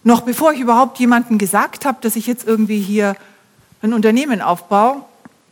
noch 0.02 0.22
bevor 0.22 0.52
ich 0.52 0.58
überhaupt 0.58 0.98
jemandem 0.98 1.38
gesagt 1.38 1.84
habe, 1.84 1.98
dass 2.00 2.16
ich 2.16 2.26
jetzt 2.26 2.44
irgendwie 2.44 2.80
hier 2.80 3.14
ein 3.82 3.92
Unternehmen 3.92 4.42
aufbaue, 4.42 5.04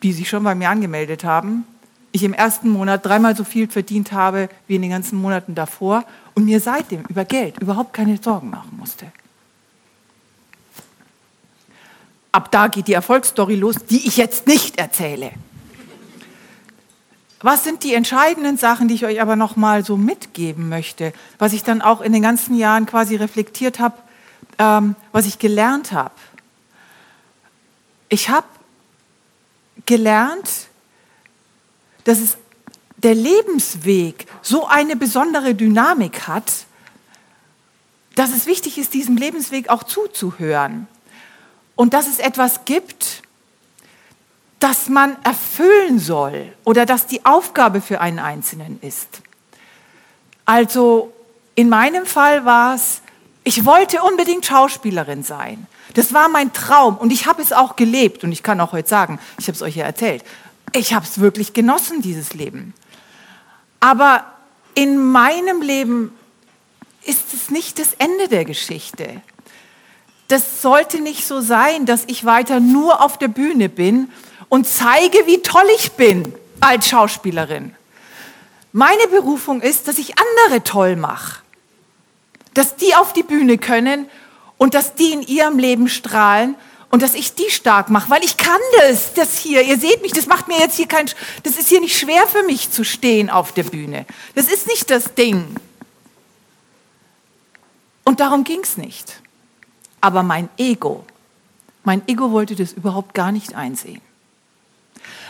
die 0.03 0.12
sich 0.12 0.29
schon 0.29 0.45
bei 0.45 0.55
mir 0.55 0.69
angemeldet 0.69 1.25
haben, 1.25 1.65
ich 2.12 2.23
im 2.23 2.35
ersten 2.35 2.69
Monat 2.69 3.05
dreimal 3.05 3.35
so 3.35 3.45
viel 3.45 3.69
verdient 3.69 4.12
habe 4.12 4.49
wie 4.67 4.77
in 4.77 4.83
den 4.83 4.91
ganzen 4.91 5.19
Monaten 5.19 5.55
davor 5.55 6.05
und 6.35 6.45
mir 6.45 6.61
seitdem 6.61 7.05
über 7.09 7.25
Geld 7.25 7.59
überhaupt 7.59 7.95
keine 7.95 8.19
Sorgen 8.23 8.51
machen 8.51 8.77
musste. 8.79 9.07
Ab 12.31 12.51
da 12.51 12.69
geht 12.69 12.88
die 12.88 12.93
Erfolgsstory 12.93 13.57
los, 13.57 13.77
die 13.88 14.07
ich 14.07 14.17
jetzt 14.17 14.47
nicht 14.47 14.79
erzähle. 14.79 15.33
Was 17.41 17.65
sind 17.65 17.83
die 17.83 17.95
entscheidenden 17.95 18.57
Sachen, 18.57 18.88
die 18.88 18.95
ich 18.95 19.05
euch 19.05 19.21
aber 19.21 19.37
noch 19.37 19.57
mal 19.57 19.85
so 19.85 19.97
mitgeben 19.97 20.69
möchte, 20.69 21.12
was 21.38 21.53
ich 21.53 21.65
dann 21.65 21.83
auch 21.83 22.01
in 22.01 22.12
den 22.12 22.23
ganzen 22.23 22.55
Jahren 22.55 22.87
quasi 22.87 23.17
reflektiert 23.17 23.81
habe, 23.81 23.97
ähm, 24.59 24.95
was 25.11 25.27
ich 25.27 25.38
gelernt 25.38 25.93
habe? 25.93 26.15
Ich 28.09 28.29
habe 28.29 28.47
gelernt, 29.87 30.68
dass 32.05 32.21
es 32.21 32.37
der 32.97 33.14
Lebensweg 33.14 34.27
so 34.42 34.66
eine 34.66 34.97
besondere 34.97 35.55
Dynamik 35.55 36.27
hat, 36.27 36.66
dass 38.14 38.31
es 38.31 38.47
wichtig 38.47 38.79
ist, 38.79 38.95
diesem 38.95 39.16
Lebensweg 39.16 39.68
auch 39.68 39.83
zuzuhören. 39.83 40.87
Und 41.75 41.95
dass 41.95 42.07
es 42.07 42.18
etwas 42.18 42.64
gibt, 42.64 43.23
das 44.59 44.88
man 44.88 45.16
erfüllen 45.25 45.99
soll 45.99 46.53
oder 46.64 46.87
das 46.87 47.07
die 47.07 47.25
Aufgabe 47.25 47.81
für 47.81 48.01
einen 48.01 48.21
Einzelnen 48.21 48.79
ist. 48.81 49.23
Also 50.45 51.12
in 51.55 51.68
meinem 51.68 52.07
Fall 52.07 52.45
war 52.45 52.75
es, 52.75 53.03
ich 53.42 53.64
wollte 53.64 54.03
unbedingt 54.03 54.47
Schauspielerin 54.47 55.25
sein. 55.25 55.66
Das 55.95 56.14
war 56.14 56.29
mein 56.29 56.53
Traum 56.53 56.97
und 56.97 57.12
ich 57.12 57.27
habe 57.27 57.42
es 57.42 57.53
auch 57.53 57.77
gelebt 57.77 58.25
und 58.25 58.33
ich 58.33 58.42
kann 58.42 58.61
auch 58.61 58.73
heute 58.73 58.88
sagen, 58.88 59.18
ich 59.38 59.47
habe 59.47 59.57
es 59.57 59.62
euch 59.62 59.77
ja 59.77 59.85
erzählt, 59.85 60.25
ich 60.75 60.95
habe 60.95 61.05
es 61.05 61.21
wirklich 61.21 61.53
genossen, 61.53 62.03
dieses 62.03 62.33
Leben. 62.33 62.73
Aber 63.81 64.25
in 64.75 64.97
meinem 64.97 65.61
Leben 65.61 66.12
ist 67.05 67.35
es 67.35 67.51
nicht 67.51 67.79
das 67.79 67.95
Ende 67.95 68.29
der 68.29 68.45
Geschichte. 68.45 69.21
Das 70.29 70.62
sollte 70.62 71.01
nicht 71.01 71.27
so 71.27 71.40
sein, 71.40 71.85
dass 71.85 72.05
ich 72.07 72.25
weiter 72.25 72.61
nur 72.61 73.03
auf 73.03 73.18
der 73.18 73.29
Bühne 73.29 73.68
bin 73.68 74.11
und 74.49 74.66
zeige, 74.66 75.27
wie 75.27 75.42
toll 75.42 75.66
ich 75.77 75.92
bin 75.92 76.35
als 76.61 76.88
Schauspielerin. 76.88 77.75
Meine 78.73 79.07
Berufung 79.09 79.61
ist, 79.61 79.88
dass 79.88 79.99
ich 79.99 80.14
andere 80.18 80.64
toll 80.64 80.97
mache. 80.97 81.42
Dass 82.55 82.77
die 82.77 82.95
auf 82.95 83.12
die 83.12 83.23
Bühne 83.23 83.59
können 83.59 84.09
und 84.62 84.75
dass 84.75 84.94
die 84.94 85.11
in 85.11 85.22
ihrem 85.22 85.59
Leben 85.59 85.88
strahlen 85.88 86.55
und 86.90 87.03
dass 87.03 87.16
ich 87.16 87.35
die 87.35 87.51
stark 87.51 87.90
mache, 87.90 88.09
weil 88.11 88.22
ich 88.22 88.37
kann 88.37 88.61
das, 88.79 89.12
das 89.12 89.37
hier. 89.37 89.61
Ihr 89.62 89.77
seht 89.77 90.03
mich, 90.03 90.12
das 90.12 90.27
macht 90.27 90.46
mir 90.46 90.57
jetzt 90.57 90.77
hier 90.77 90.87
kein, 90.87 91.11
das 91.42 91.59
ist 91.59 91.68
hier 91.68 91.81
nicht 91.81 91.98
schwer 91.98 92.29
für 92.29 92.44
mich 92.44 92.70
zu 92.70 92.85
stehen 92.85 93.29
auf 93.29 93.51
der 93.51 93.64
Bühne. 93.64 94.07
Das 94.37 94.46
ist 94.46 94.68
nicht 94.68 94.88
das 94.88 95.14
Ding. 95.14 95.57
Und 98.05 98.20
darum 98.20 98.44
ging 98.44 98.61
es 98.61 98.77
nicht. 98.77 99.20
Aber 100.01 100.22
mein 100.22 100.48
Ego, 100.57 101.05
mein 101.83 102.07
Ego 102.07 102.31
wollte 102.31 102.55
das 102.55 102.72
überhaupt 102.72 103.14
gar 103.14 103.33
nicht 103.33 103.57
einsehen. 103.57 104.01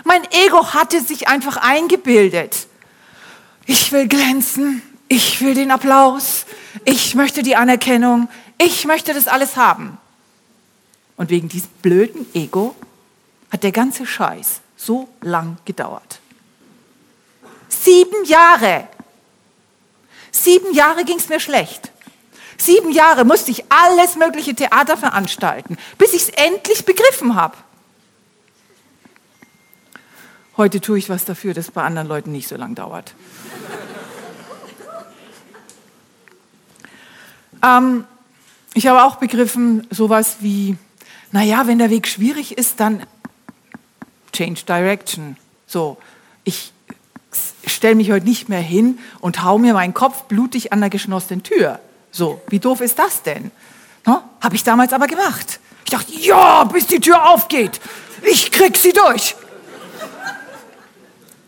Mein 0.05 0.25
Ego 0.45 0.75
hatte 0.75 1.01
sich 1.01 1.29
einfach 1.29 1.57
eingebildet. 1.57 2.67
Ich 3.65 3.93
will 3.93 4.09
glänzen, 4.09 4.83
ich 5.09 5.41
will 5.41 5.55
den 5.55 5.71
Applaus, 5.71 6.45
ich 6.85 7.15
möchte 7.15 7.43
die 7.43 7.57
Anerkennung, 7.57 8.29
ich 8.59 8.85
möchte 8.85 9.15
das 9.15 9.29
alles 9.29 9.57
haben. 9.57 9.99
Und 11.17 11.31
wegen 11.31 11.49
diesem 11.49 11.71
blöden 11.83 12.27
Ego 12.35 12.75
hat 13.51 13.63
der 13.63 13.73
ganze 13.73 14.07
Scheiß 14.07 14.61
so 14.77 15.09
lang 15.21 15.59
gedauert. 15.65 16.21
Sieben 17.69 18.25
Jahre. 18.25 18.89
Sieben 20.31 20.73
Jahre 20.75 21.05
ging 21.05 21.19
es 21.19 21.29
mir 21.29 21.41
schlecht. 21.41 21.93
Sieben 22.57 22.93
Jahre 22.93 23.25
musste 23.25 23.51
ich 23.51 23.65
alles 23.71 24.17
mögliche 24.17 24.55
Theater 24.55 24.97
veranstalten, 24.97 25.77
bis 25.99 26.13
ich 26.13 26.23
es 26.23 26.29
endlich 26.31 26.85
begriffen 26.85 27.35
habe. 27.35 27.57
Heute 30.57 30.81
tue 30.81 30.99
ich 30.99 31.09
was 31.09 31.25
dafür, 31.25 31.55
dass 31.55 31.67
es 31.67 31.71
bei 31.71 31.83
anderen 31.83 32.09
Leuten 32.09 32.31
nicht 32.31 32.47
so 32.47 32.57
lang 32.57 32.75
dauert. 32.75 33.15
ähm, 37.65 38.05
ich 38.75 38.87
habe 38.87 39.03
auch 39.03 39.17
begriffen, 39.17 39.87
sowas 39.91 40.37
wie, 40.41 40.77
naja, 41.31 41.67
wenn 41.67 41.79
der 41.79 41.91
Weg 41.91 42.09
schwierig 42.09 42.57
ist, 42.57 42.81
dann 42.81 43.05
change 44.33 44.63
direction. 44.67 45.37
So, 45.67 45.99
ich 46.45 46.73
stelle 47.67 47.95
mich 47.95 48.11
heute 48.11 48.27
nicht 48.27 48.49
mehr 48.49 48.61
hin 48.61 48.99
und 49.21 49.43
hau 49.43 49.59
mir 49.59 49.75
meinen 49.75 49.95
Kopf 49.95 50.25
blutig 50.25 50.73
an 50.73 50.81
der 50.81 50.91
geschlossenen 50.91 51.43
Tür. 51.43 51.81
So, 52.11 52.41
wie 52.49 52.59
doof 52.59 52.81
ist 52.81 52.99
das 52.99 53.23
denn? 53.23 53.51
No? 54.07 54.23
Habe 54.41 54.55
ich 54.55 54.65
damals 54.65 54.93
aber 54.93 55.07
gemacht. 55.07 55.61
Ich 55.85 55.91
dachte, 55.91 56.13
ja, 56.13 56.65
bis 56.65 56.87
die 56.87 57.01
Tür 57.01 57.31
aufgeht. 57.31 57.81
Ich 58.23 58.51
krieg 58.51 58.77
sie 58.77 58.93
durch. 58.93 59.35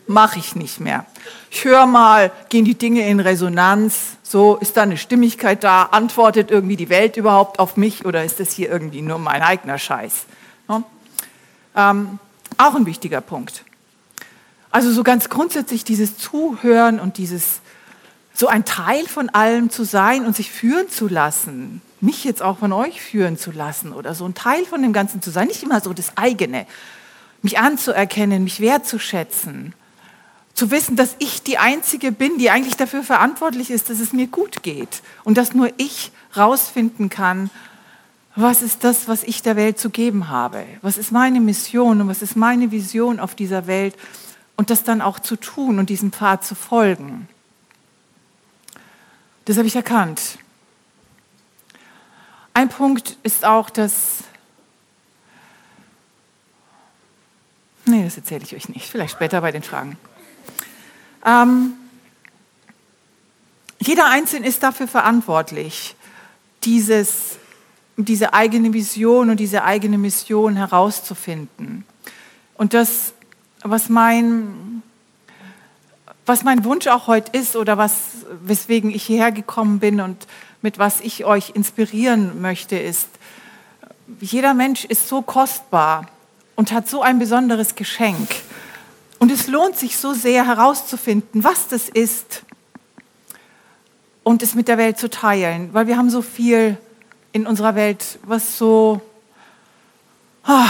Mache 0.07 0.39
ich 0.39 0.55
nicht 0.55 0.79
mehr. 0.79 1.05
Ich 1.51 1.63
höre 1.63 1.85
mal, 1.85 2.31
gehen 2.49 2.65
die 2.65 2.75
Dinge 2.75 3.07
in 3.07 3.19
Resonanz? 3.19 4.17
So, 4.23 4.57
ist 4.57 4.77
da 4.77 4.81
eine 4.81 4.97
Stimmigkeit 4.97 5.63
da? 5.63 5.83
Antwortet 5.83 6.51
irgendwie 6.51 6.75
die 6.75 6.89
Welt 6.89 7.17
überhaupt 7.17 7.59
auf 7.59 7.77
mich 7.77 8.05
oder 8.05 8.23
ist 8.23 8.39
das 8.39 8.51
hier 8.51 8.69
irgendwie 8.69 9.01
nur 9.01 9.19
mein 9.19 9.41
eigener 9.41 9.77
Scheiß? 9.77 10.25
No? 10.67 10.83
Ähm, 11.75 12.19
auch 12.57 12.75
ein 12.75 12.85
wichtiger 12.85 13.21
Punkt. 13.21 13.63
Also 14.71 14.91
so 14.91 15.03
ganz 15.03 15.29
grundsätzlich 15.29 15.83
dieses 15.83 16.17
Zuhören 16.17 16.99
und 16.99 17.17
dieses 17.17 17.61
so 18.33 18.47
ein 18.47 18.65
Teil 18.65 19.07
von 19.07 19.29
allem 19.29 19.69
zu 19.69 19.85
sein 19.85 20.25
und 20.25 20.35
sich 20.35 20.51
führen 20.51 20.89
zu 20.89 21.07
lassen, 21.07 21.81
mich 22.01 22.25
jetzt 22.25 22.41
auch 22.41 22.59
von 22.59 22.73
euch 22.73 23.01
führen 23.01 23.37
zu 23.37 23.51
lassen 23.51 23.93
oder 23.93 24.13
so 24.13 24.25
ein 24.25 24.33
Teil 24.33 24.65
von 24.65 24.81
dem 24.81 24.91
Ganzen 24.91 25.21
zu 25.21 25.31
sein, 25.31 25.47
nicht 25.47 25.63
immer 25.63 25.79
so 25.79 25.93
das 25.93 26.17
eigene, 26.17 26.67
mich 27.41 27.57
anzuerkennen, 27.57 28.43
mich 28.43 28.59
wertzuschätzen, 28.59 29.73
zu 30.55 30.71
wissen, 30.71 30.95
dass 30.95 31.15
ich 31.19 31.43
die 31.43 31.57
Einzige 31.57 32.11
bin, 32.13 32.37
die 32.37 32.49
eigentlich 32.49 32.77
dafür 32.77 33.03
verantwortlich 33.03 33.69
ist, 33.69 33.89
dass 33.89 33.99
es 33.99 34.13
mir 34.13 34.27
gut 34.27 34.63
geht 34.63 35.03
und 35.25 35.37
dass 35.37 35.53
nur 35.53 35.69
ich 35.77 36.11
rausfinden 36.35 37.09
kann, 37.09 37.49
was 38.37 38.61
ist 38.61 38.83
das, 38.83 39.07
was 39.07 39.23
ich 39.23 39.41
der 39.41 39.57
Welt 39.57 39.79
zu 39.79 39.89
geben 39.89 40.29
habe, 40.29 40.65
was 40.81 40.97
ist 40.97 41.11
meine 41.11 41.41
Mission 41.41 42.01
und 42.01 42.07
was 42.07 42.21
ist 42.21 42.35
meine 42.35 42.71
Vision 42.71 43.19
auf 43.19 43.35
dieser 43.35 43.67
Welt 43.67 43.95
und 44.55 44.69
das 44.69 44.83
dann 44.83 45.01
auch 45.01 45.19
zu 45.19 45.35
tun 45.35 45.77
und 45.77 45.89
diesem 45.89 46.11
Pfad 46.11 46.43
zu 46.43 46.55
folgen. 46.55 47.27
Das 49.43 49.57
habe 49.57 49.67
ich 49.67 49.75
erkannt. 49.75 50.39
Ein 52.53 52.69
Punkt 52.69 53.17
ist 53.23 53.45
auch, 53.45 53.69
dass... 53.69 54.23
Nee, 57.85 58.03
das 58.05 58.17
erzähle 58.17 58.43
ich 58.43 58.55
euch 58.55 58.69
nicht. 58.69 58.89
Vielleicht 58.89 59.13
später 59.13 59.41
bei 59.41 59.51
den 59.51 59.61
Fragen. 59.61 59.97
Ähm, 61.25 61.73
jeder 63.79 64.09
Einzelne 64.09 64.47
ist 64.47 64.63
dafür 64.63 64.87
verantwortlich, 64.87 65.95
dieses, 66.63 67.37
diese 67.97 68.33
eigene 68.33 68.73
Vision 68.73 69.29
und 69.29 69.39
diese 69.39 69.63
eigene 69.63 69.97
Mission 69.97 70.55
herauszufinden. 70.55 71.85
Und 72.55 72.73
das, 72.73 73.13
was 73.63 73.89
mein 73.89 74.83
was 76.25 76.43
mein 76.43 76.63
Wunsch 76.65 76.87
auch 76.87 77.07
heute 77.07 77.37
ist 77.37 77.55
oder 77.55 77.77
was, 77.77 77.93
weswegen 78.43 78.89
ich 78.89 79.03
hierher 79.03 79.31
gekommen 79.31 79.79
bin 79.79 80.01
und 80.01 80.27
mit 80.61 80.79
was 80.79 80.99
ich 81.01 81.25
euch 81.25 81.51
inspirieren 81.51 82.41
möchte, 82.41 82.77
ist, 82.77 83.09
jeder 84.19 84.53
Mensch 84.53 84.85
ist 84.85 85.07
so 85.07 85.21
kostbar 85.21 86.07
und 86.55 86.71
hat 86.71 86.89
so 86.89 87.01
ein 87.01 87.19
besonderes 87.19 87.75
Geschenk. 87.75 88.29
Und 89.25 89.31
es 89.31 89.47
lohnt 89.47 89.75
sich 89.75 89.97
so 89.97 90.13
sehr 90.13 90.45
herauszufinden, 90.45 91.43
was 91.43 91.67
das 91.67 91.89
ist 91.89 92.43
und 94.21 94.43
es 94.43 94.53
mit 94.53 94.67
der 94.67 94.77
Welt 94.77 94.99
zu 94.99 95.09
teilen, 95.09 95.73
weil 95.73 95.87
wir 95.87 95.97
haben 95.97 96.11
so 96.11 96.21
viel 96.21 96.77
in 97.31 97.47
unserer 97.47 97.73
Welt, 97.73 98.19
was 98.21 98.59
so 98.59 99.01
oh, 100.47 100.69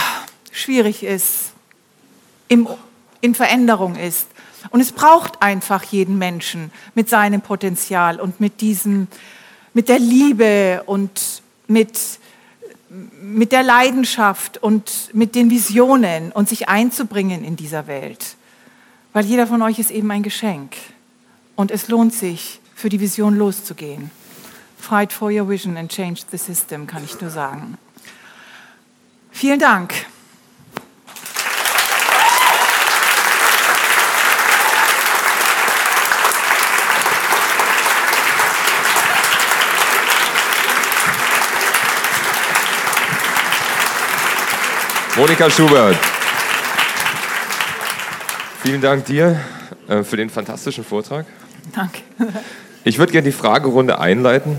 schwierig 0.54 1.04
ist, 1.04 1.52
im, 2.48 2.65
in 3.20 3.36
Veränderung 3.36 3.98
ist. 3.98 4.30
Und 4.70 4.80
es 4.80 4.94
braucht 4.94 5.41
einfach 5.41 5.84
jeden 5.84 6.18
Menschen 6.18 6.72
mit 6.94 7.10
seinem 7.10 7.41
Potenzial 7.41 8.22
und 8.22 8.39
mit 8.39 8.62
diesem, 8.62 9.10
mit 9.74 9.89
der 9.89 10.00
Liebe 10.00 10.82
und 10.86 11.41
mit, 11.68 12.00
mit 13.22 13.52
der 13.52 13.63
Leidenschaft 13.63 14.63
und 14.63 15.10
mit 15.12 15.36
den 15.36 15.50
Visionen 15.50 16.32
und 16.32 16.48
sich 16.48 16.70
einzubringen 16.70 17.44
in 17.44 17.58
dieser 17.58 17.88
Welt. 17.88 18.35
Weil 19.15 19.23
jeder 19.23 19.47
von 19.47 19.62
euch 19.62 19.80
ist 19.80 19.91
eben 19.91 20.12
ein 20.12 20.23
Geschenk. 20.23 20.75
Und 21.56 21.71
es 21.71 21.88
lohnt 21.88 22.13
sich, 22.13 22.60
für 22.75 22.89
die 22.89 22.99
Vision 22.99 23.38
loszugehen. 23.38 24.12
Fight 24.78 25.13
for 25.13 25.32
your 25.32 25.47
vision 25.47 25.78
and 25.78 25.89
change 25.89 26.23
the 26.30 26.38
system, 26.38 26.86
kann 26.86 27.01
ich 27.06 27.21
nur 27.21 27.30
sagen. 27.30 27.78
Vielen 29.32 29.58
Dank. 29.58 29.93
Monika 45.15 45.49
Schubert. 45.49 46.14
Vielen 48.65 48.82
Dank 48.82 49.06
dir 49.06 49.39
äh, 49.88 50.01
für 50.01 50.17
den 50.17 50.32
fantastischen 50.32 50.84
Vortrag. 50.84 51.28
Danke. 51.73 52.01
Ich 52.88 52.99
würde 52.99 53.12
gerne 53.12 53.25
die 53.25 53.32
Fragerunde 53.32 53.97
einleiten. 53.97 54.58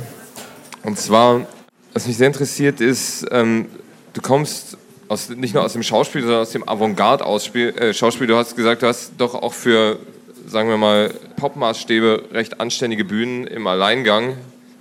Und 0.82 0.98
zwar, 0.98 1.46
was 1.92 2.08
mich 2.08 2.16
sehr 2.16 2.26
interessiert, 2.26 2.80
ist, 2.80 3.24
ähm, 3.30 3.66
du 4.14 4.20
kommst 4.20 4.78
aus, 5.06 5.28
nicht 5.28 5.54
nur 5.54 5.62
aus 5.62 5.74
dem 5.74 5.84
Schauspiel, 5.84 6.22
sondern 6.22 6.40
aus 6.40 6.50
dem 6.50 6.68
Avantgarde-Schauspiel. 6.68 7.68
Äh, 7.78 8.26
du 8.26 8.36
hast 8.36 8.56
gesagt, 8.56 8.82
du 8.82 8.88
hast 8.88 9.12
doch 9.18 9.34
auch 9.34 9.54
für, 9.54 10.00
sagen 10.44 10.68
wir 10.68 10.76
mal, 10.76 11.14
Popmaßstäbe 11.36 12.30
recht 12.32 12.60
anständige 12.60 13.04
Bühnen 13.04 13.46
im 13.46 13.66
Alleingang, 13.68 14.36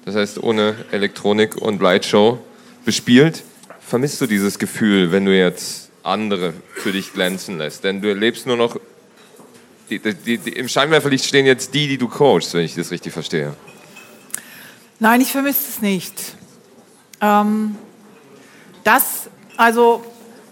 das 0.06 0.16
heißt 0.16 0.42
ohne 0.42 0.74
Elektronik 0.92 1.56
und 1.56 1.82
Lightshow, 1.82 2.40
bespielt 2.84 3.44
vermisst 3.80 4.22
du 4.22 4.26
dieses 4.26 4.58
Gefühl, 4.58 5.12
wenn 5.12 5.26
du 5.26 5.38
jetzt 5.38 5.92
andere 6.02 6.54
für 6.74 6.92
dich 6.92 7.14
glänzen 7.14 7.60
lässt? 7.60 7.84
Denn 7.84 8.02
du 8.02 8.10
erlebst 8.10 8.48
nur 8.48 8.58
noch, 8.58 8.80
die, 9.90 10.00
die, 10.00 10.38
die, 10.38 10.52
im 10.52 10.68
Scheinwerferlicht 10.68 11.26
stehen 11.26 11.46
jetzt 11.46 11.74
die, 11.74 11.88
die 11.88 11.98
du 11.98 12.08
coachst, 12.08 12.54
wenn 12.54 12.66
ich 12.66 12.76
das 12.76 12.92
richtig 12.92 13.14
verstehe. 13.14 13.54
Nein, 15.00 15.22
ich 15.22 15.32
vermisse 15.32 15.70
es 15.70 15.82
nicht. 15.82 16.36
Ähm, 17.22 17.76
das, 18.84 19.30
also 19.58 20.04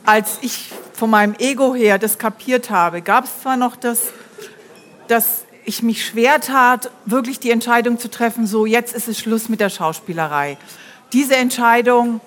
als 0.05 0.39
ich 0.41 0.69
von 0.93 1.09
meinem 1.09 1.35
Ego 1.39 1.73
her 1.75 1.97
das 1.97 2.17
kapiert 2.17 2.69
habe, 2.69 3.01
gab 3.01 3.25
es 3.25 3.41
zwar 3.41 3.57
noch 3.57 3.75
das, 3.75 4.11
dass 5.07 5.45
ich 5.65 5.81
mich 5.81 6.05
schwer 6.05 6.41
tat, 6.41 6.91
wirklich 7.05 7.39
die 7.39 7.51
Entscheidung 7.51 7.99
zu 7.99 8.09
treffen, 8.09 8.47
so 8.47 8.65
jetzt 8.65 8.93
ist 8.93 9.07
es 9.07 9.17
Schluss 9.17 9.49
mit 9.49 9.59
der 9.59 9.69
Schauspielerei. 9.69 10.57
Diese 11.13 11.35
Entscheidung 11.35 12.21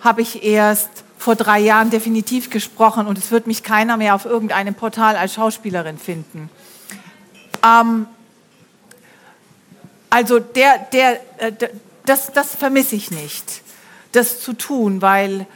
habe 0.00 0.22
ich 0.22 0.44
erst 0.44 0.90
vor 1.24 1.36
drei 1.36 1.58
Jahren 1.58 1.88
definitiv 1.88 2.50
gesprochen 2.50 3.06
und 3.06 3.16
es 3.16 3.30
wird 3.30 3.46
mich 3.46 3.62
keiner 3.62 3.96
mehr 3.96 4.14
auf 4.14 4.26
irgendeinem 4.26 4.74
Portal 4.74 5.16
als 5.16 5.32
Schauspielerin 5.32 5.96
finden. 5.96 6.50
Ähm, 7.64 8.06
also 10.10 10.38
der, 10.38 10.80
der, 10.92 11.20
äh, 11.38 11.52
das, 12.04 12.30
das 12.32 12.54
vermisse 12.54 12.96
ich 12.96 13.10
nicht, 13.10 13.62
das 14.12 14.42
zu 14.42 14.52
tun, 14.52 15.00
weil, 15.00 15.46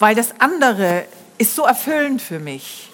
weil 0.00 0.16
das 0.16 0.40
andere 0.40 1.04
ist 1.38 1.54
so 1.54 1.62
erfüllend 1.62 2.20
für 2.20 2.40
mich. 2.40 2.90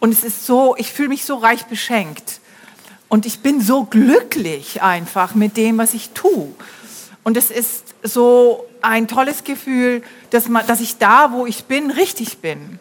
Und 0.00 0.10
es 0.10 0.24
ist 0.24 0.46
so, 0.46 0.74
ich 0.78 0.90
fühle 0.90 1.10
mich 1.10 1.26
so 1.26 1.36
reich 1.36 1.66
beschenkt. 1.66 2.40
Und 3.10 3.26
ich 3.26 3.40
bin 3.40 3.60
so 3.60 3.84
glücklich 3.84 4.80
einfach 4.80 5.34
mit 5.34 5.58
dem, 5.58 5.76
was 5.76 5.92
ich 5.92 6.12
tue. 6.14 6.48
Und 7.24 7.36
es 7.36 7.50
ist 7.50 7.91
so 8.02 8.66
ein 8.80 9.08
tolles 9.08 9.44
Gefühl, 9.44 10.02
dass, 10.30 10.48
man, 10.48 10.66
dass 10.66 10.80
ich 10.80 10.98
da, 10.98 11.32
wo 11.32 11.46
ich 11.46 11.64
bin, 11.64 11.90
richtig 11.90 12.38
bin. 12.38 12.78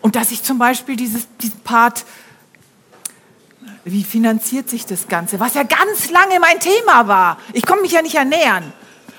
Und 0.00 0.16
dass 0.16 0.30
ich 0.30 0.42
zum 0.42 0.58
Beispiel 0.58 0.96
dieses, 0.96 1.26
diesen 1.40 1.60
Part, 1.60 2.04
wie 3.84 4.04
finanziert 4.04 4.68
sich 4.68 4.86
das 4.86 5.08
Ganze, 5.08 5.40
was 5.40 5.54
ja 5.54 5.62
ganz 5.64 6.10
lange 6.10 6.38
mein 6.40 6.60
Thema 6.60 7.08
war. 7.08 7.38
Ich 7.52 7.66
konnte 7.66 7.82
mich 7.82 7.92
ja 7.92 8.02
nicht 8.02 8.14
ernähren. 8.14 8.72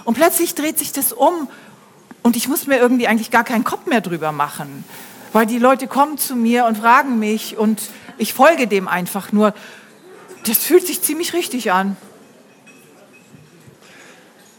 Und 0.03 0.15
plötzlich 0.15 0.55
dreht 0.55 0.79
sich 0.79 0.91
das 0.91 1.13
um 1.13 1.49
und 2.21 2.35
ich 2.35 2.47
muss 2.47 2.67
mir 2.67 2.77
irgendwie 2.77 3.07
eigentlich 3.07 3.31
gar 3.31 3.43
keinen 3.43 3.63
Kopf 3.63 3.85
mehr 3.85 4.01
drüber 4.01 4.31
machen. 4.31 4.83
Weil 5.33 5.45
die 5.45 5.59
Leute 5.59 5.87
kommen 5.87 6.17
zu 6.17 6.35
mir 6.35 6.65
und 6.65 6.77
fragen 6.77 7.19
mich 7.19 7.57
und 7.57 7.81
ich 8.17 8.33
folge 8.33 8.67
dem 8.67 8.87
einfach 8.87 9.31
nur. 9.31 9.53
Das 10.45 10.57
fühlt 10.59 10.85
sich 10.85 11.01
ziemlich 11.01 11.33
richtig 11.33 11.71
an. 11.71 11.97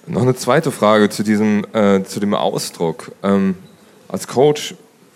Noch 0.07 0.23
eine 0.23 0.35
zweite 0.35 0.71
Frage 0.71 1.09
zu, 1.09 1.23
diesem, 1.23 1.65
äh, 1.73 2.03
zu 2.05 2.21
dem 2.21 2.35
Ausdruck. 2.35 3.13
Ähm, 3.23 3.57
als 4.09 4.29
Coach 4.29 4.75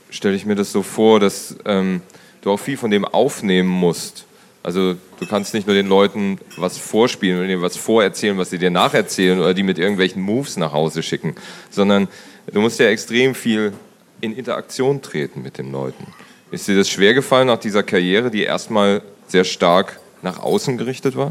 stelle 0.08 0.34
ich 0.34 0.46
mir 0.46 0.54
das 0.54 0.72
so 0.72 0.82
vor, 0.82 1.20
dass 1.20 1.56
ähm, 1.66 2.00
du 2.40 2.50
auch 2.50 2.56
viel 2.56 2.78
von 2.78 2.90
dem 2.90 3.04
aufnehmen 3.04 3.68
musst. 3.68 4.24
Also 4.62 4.94
du 5.20 5.26
kannst 5.28 5.52
nicht 5.52 5.66
nur 5.66 5.76
den 5.76 5.88
Leuten 5.88 6.38
was 6.56 6.78
vorspielen 6.78 7.38
oder 7.38 7.48
ihnen 7.48 7.62
was 7.62 7.76
vorerzählen, 7.76 8.38
was 8.38 8.50
sie 8.50 8.58
dir 8.58 8.70
nacherzählen 8.70 9.38
oder 9.38 9.52
die 9.52 9.62
mit 9.62 9.78
irgendwelchen 9.78 10.22
Moves 10.22 10.56
nach 10.56 10.72
Hause 10.72 11.02
schicken, 11.02 11.34
sondern 11.70 12.08
du 12.50 12.60
musst 12.60 12.80
ja 12.80 12.86
extrem 12.86 13.34
viel 13.34 13.72
in 14.20 14.34
Interaktion 14.34 15.02
treten 15.02 15.42
mit 15.42 15.58
den 15.58 15.70
Leuten. 15.70 16.06
Ist 16.50 16.66
dir 16.66 16.76
das 16.76 16.88
schwer 16.88 17.12
gefallen 17.12 17.46
nach 17.46 17.58
dieser 17.58 17.82
Karriere, 17.82 18.30
die 18.30 18.42
erstmal 18.42 19.02
sehr 19.26 19.44
stark 19.44 20.00
nach 20.22 20.40
außen 20.40 20.78
gerichtet 20.78 21.14
war? 21.14 21.30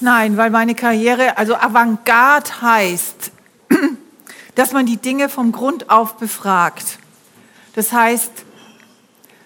Nein, 0.00 0.36
weil 0.36 0.50
meine 0.50 0.74
Karriere, 0.74 1.38
also 1.38 1.56
Avantgarde 1.56 2.60
heißt, 2.60 3.32
dass 4.54 4.72
man 4.72 4.86
die 4.86 4.98
Dinge 4.98 5.28
vom 5.28 5.52
Grund 5.52 5.90
auf 5.90 6.16
befragt. 6.16 6.98
Das 7.74 7.92
heißt, 7.92 8.32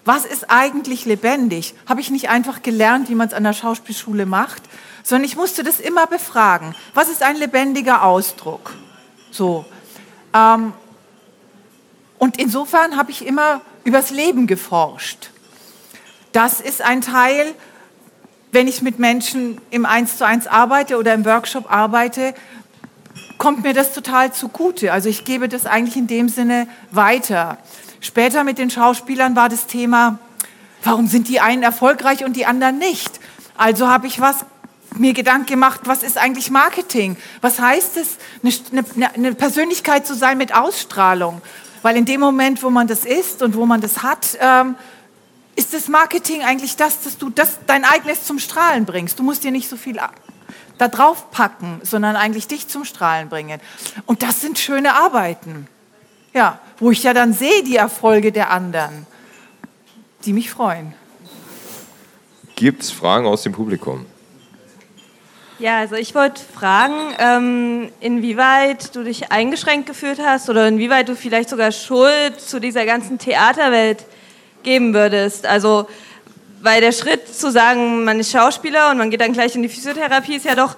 was 0.05 0.25
ist 0.25 0.51
eigentlich 0.51 1.05
lebendig? 1.05 1.75
Habe 1.87 2.01
ich 2.01 2.11
nicht 2.11 2.31
einfach 2.31 2.63
gelernt, 2.63 3.09
wie 3.09 3.15
man 3.15 3.29
es 3.29 3.35
an 3.35 3.45
der 3.45 3.53
Schauspielschule 3.53 4.27
macht, 4.27 4.63
sondern 5.03 5.25
ich 5.25 5.37
musste 5.37 5.63
das 5.63 5.79
immer 5.79 6.07
befragen. 6.07 6.75
Was 6.95 7.09
ist 7.09 7.23
ein 7.23 7.37
lebendiger 7.37 8.03
Ausdruck? 8.03 8.73
So. 9.31 9.65
Ähm, 10.35 10.73
und 12.19 12.39
insofern 12.39 12.97
habe 12.97 13.11
ich 13.11 13.25
immer 13.25 13.61
übers 13.85 14.11
Leben 14.11 14.47
geforscht. 14.47 15.31
Das 16.33 16.61
ist 16.61 16.83
ein 16.83 17.01
Teil, 17.01 17.55
wenn 18.53 18.69
ich 18.69 18.83
mit 18.83 18.99
Menschen 18.99 19.61
im 19.71 19.87
Eins 19.87 20.19
zu 20.19 20.27
eins 20.27 20.47
arbeite 20.47 20.99
oder 20.99 21.15
im 21.15 21.25
Workshop 21.25 21.71
arbeite, 21.71 22.35
kommt 23.39 23.63
mir 23.63 23.73
das 23.73 23.95
total 23.95 24.33
zugute. 24.33 24.93
Also 24.93 25.09
ich 25.09 25.25
gebe 25.25 25.49
das 25.49 25.67
eigentlich 25.67 25.97
in 25.97 26.07
dem 26.07 26.29
Sinne 26.29 26.69
weiter. 26.91 27.59
Später 28.01 28.45
mit 28.45 28.59
den 28.59 28.71
Schauspielern 28.71 29.37
war 29.37 29.49
das 29.49 29.67
Thema, 29.67 30.19
warum 30.83 31.07
sind 31.07 31.29
die 31.29 31.41
einen 31.41 31.63
erfolgreich 31.63 32.25
und 32.25 32.35
die 32.35 32.47
anderen 32.47 32.79
nicht? 32.79 33.21
Also 33.57 33.89
habe 33.89 34.07
ich 34.07 34.21
was 34.21 34.45
mir 34.97 35.13
Gedanken 35.13 35.47
gemacht, 35.47 35.83
was 35.85 36.03
ist 36.03 36.19
eigentlich 36.19 36.51
Marketing? 36.51 37.17
Was 37.41 37.61
heißt 37.61 37.97
es, 37.97 38.19
eine, 38.43 38.85
eine, 38.97 39.15
eine, 39.15 39.35
Persönlichkeit 39.35 40.07
zu 40.07 40.15
sein 40.15 40.37
mit 40.37 40.55
Ausstrahlung? 40.55 41.41
Weil 41.83 41.97
in 41.97 42.05
dem 42.05 42.21
Moment, 42.21 42.63
wo 42.63 42.71
man 42.71 42.89
das 42.89 43.05
ist 43.05 43.43
und 43.43 43.57
wo 43.57 43.67
man 43.67 43.81
das 43.81 44.03
hat, 44.03 44.37
ähm, 44.41 44.75
ist 45.57 45.75
das 45.75 45.89
Marketing 45.89 46.43
eigentlich 46.43 46.77
das, 46.77 47.03
dass 47.03 47.19
du 47.19 47.31
das, 47.31 47.59
dein 47.67 47.85
eigenes 47.85 48.25
zum 48.25 48.39
Strahlen 48.39 48.87
bringst. 48.87 49.19
Du 49.19 49.23
musst 49.23 49.45
dir 49.45 49.51
nicht 49.51 49.69
so 49.69 49.77
viel 49.77 49.99
da 50.79 50.89
drauf 50.89 51.31
packen, 51.31 51.81
sondern 51.83 52.17
eigentlich 52.17 52.47
dich 52.47 52.69
zum 52.69 52.85
Strahlen 52.85 53.29
bringen. 53.29 53.61
Und 54.07 54.23
das 54.23 54.41
sind 54.41 54.59
schöne 54.59 54.95
Arbeiten. 54.95 55.69
Ja, 56.33 56.61
wo 56.79 56.91
ich 56.91 57.03
ja 57.03 57.13
dann 57.13 57.33
sehe 57.33 57.63
die 57.65 57.77
Erfolge 57.77 58.33
der 58.33 58.51
anderen, 58.51 59.07
die 60.25 60.33
mich 60.33 60.51
freuen. 60.51 60.95
Gibt 62.55 62.83
es 62.83 62.91
Fragen 62.91 63.27
aus 63.27 63.43
dem 63.43 63.53
Publikum? 63.53 64.07
Ja, 65.59 65.79
also 65.79 65.97
ich 65.97 66.15
wollte 66.15 66.41
fragen, 66.41 66.95
ähm, 67.19 67.93
inwieweit 68.01 68.95
du 68.97 69.03
dich 69.03 69.31
eingeschränkt 69.31 69.87
gefühlt 69.87 70.19
hast 70.19 70.49
oder 70.49 70.67
inwieweit 70.67 71.09
du 71.11 71.17
vielleicht 71.17 71.51
sogar 71.51 71.71
Schuld 71.73 72.41
zu 72.41 72.61
dieser 72.61 72.87
ganzen 72.87 73.19
Theaterwelt 73.19 74.07
geben 74.63 74.95
würdest. 74.95 75.47
Also, 75.47 75.89
weil 76.63 76.81
der 76.81 76.93
Schritt 76.93 77.35
zu 77.35 77.51
sagen, 77.51 78.05
man 78.05 78.21
ist 78.21 78.31
Schauspieler 78.31 78.91
und 78.91 78.99
man 78.99 79.11
geht 79.11 79.21
dann 79.21 79.33
gleich 79.33 79.55
in 79.55 79.63
die 79.63 79.69
Physiotherapie, 79.69 80.37
ist 80.37 80.45
ja 80.45 80.55
doch 80.55 80.77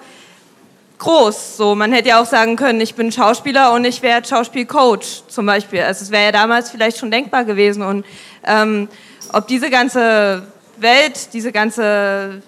groß. 0.99 1.57
So, 1.57 1.75
man 1.75 1.91
hätte 1.91 2.09
ja 2.09 2.21
auch 2.21 2.25
sagen 2.25 2.55
können, 2.55 2.79
ich 2.79 2.95
bin 2.95 3.11
Schauspieler 3.11 3.73
und 3.73 3.85
ich 3.85 4.01
werde 4.01 4.27
Schauspielcoach 4.27 5.23
zum 5.27 5.45
Beispiel. 5.45 5.81
Also 5.81 6.03
es 6.03 6.11
wäre 6.11 6.25
ja 6.25 6.31
damals 6.31 6.71
vielleicht 6.71 6.97
schon 6.97 7.11
denkbar 7.11 7.43
gewesen. 7.43 7.83
Und 7.83 8.05
ähm, 8.45 8.87
ob 9.31 9.47
diese 9.47 9.69
ganze 9.69 10.47
Welt, 10.77 11.33
diese 11.33 11.51
ganze 11.51 12.41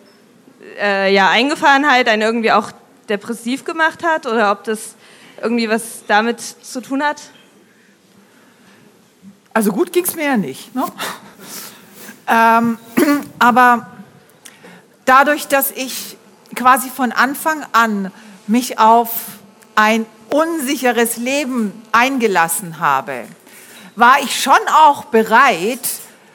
äh, 0.79 1.13
ja, 1.13 1.29
Eingefahrenheit 1.29 2.07
einen 2.07 2.21
irgendwie 2.21 2.51
auch 2.51 2.71
depressiv 3.09 3.65
gemacht 3.65 4.03
hat 4.03 4.25
oder 4.25 4.51
ob 4.51 4.63
das 4.63 4.95
irgendwie 5.41 5.69
was 5.69 6.05
damit 6.07 6.39
zu 6.39 6.81
tun 6.81 7.03
hat? 7.03 7.21
Also 9.53 9.71
gut 9.71 9.93
ging 9.93 10.05
es 10.05 10.15
mir 10.15 10.25
ja 10.25 10.37
nicht. 10.37 10.73
Ne? 10.75 10.83
Ähm, 12.27 12.77
aber 13.39 13.87
dadurch, 15.05 15.47
dass 15.47 15.71
ich 15.71 16.17
quasi 16.55 16.89
von 16.89 17.11
Anfang 17.11 17.65
an 17.71 18.11
mich 18.47 18.79
auf 18.79 19.09
ein 19.75 20.05
unsicheres 20.29 21.17
Leben 21.17 21.81
eingelassen 21.91 22.79
habe, 22.79 23.25
war 23.95 24.19
ich 24.21 24.41
schon 24.41 24.53
auch 24.73 25.05
bereit, 25.05 25.79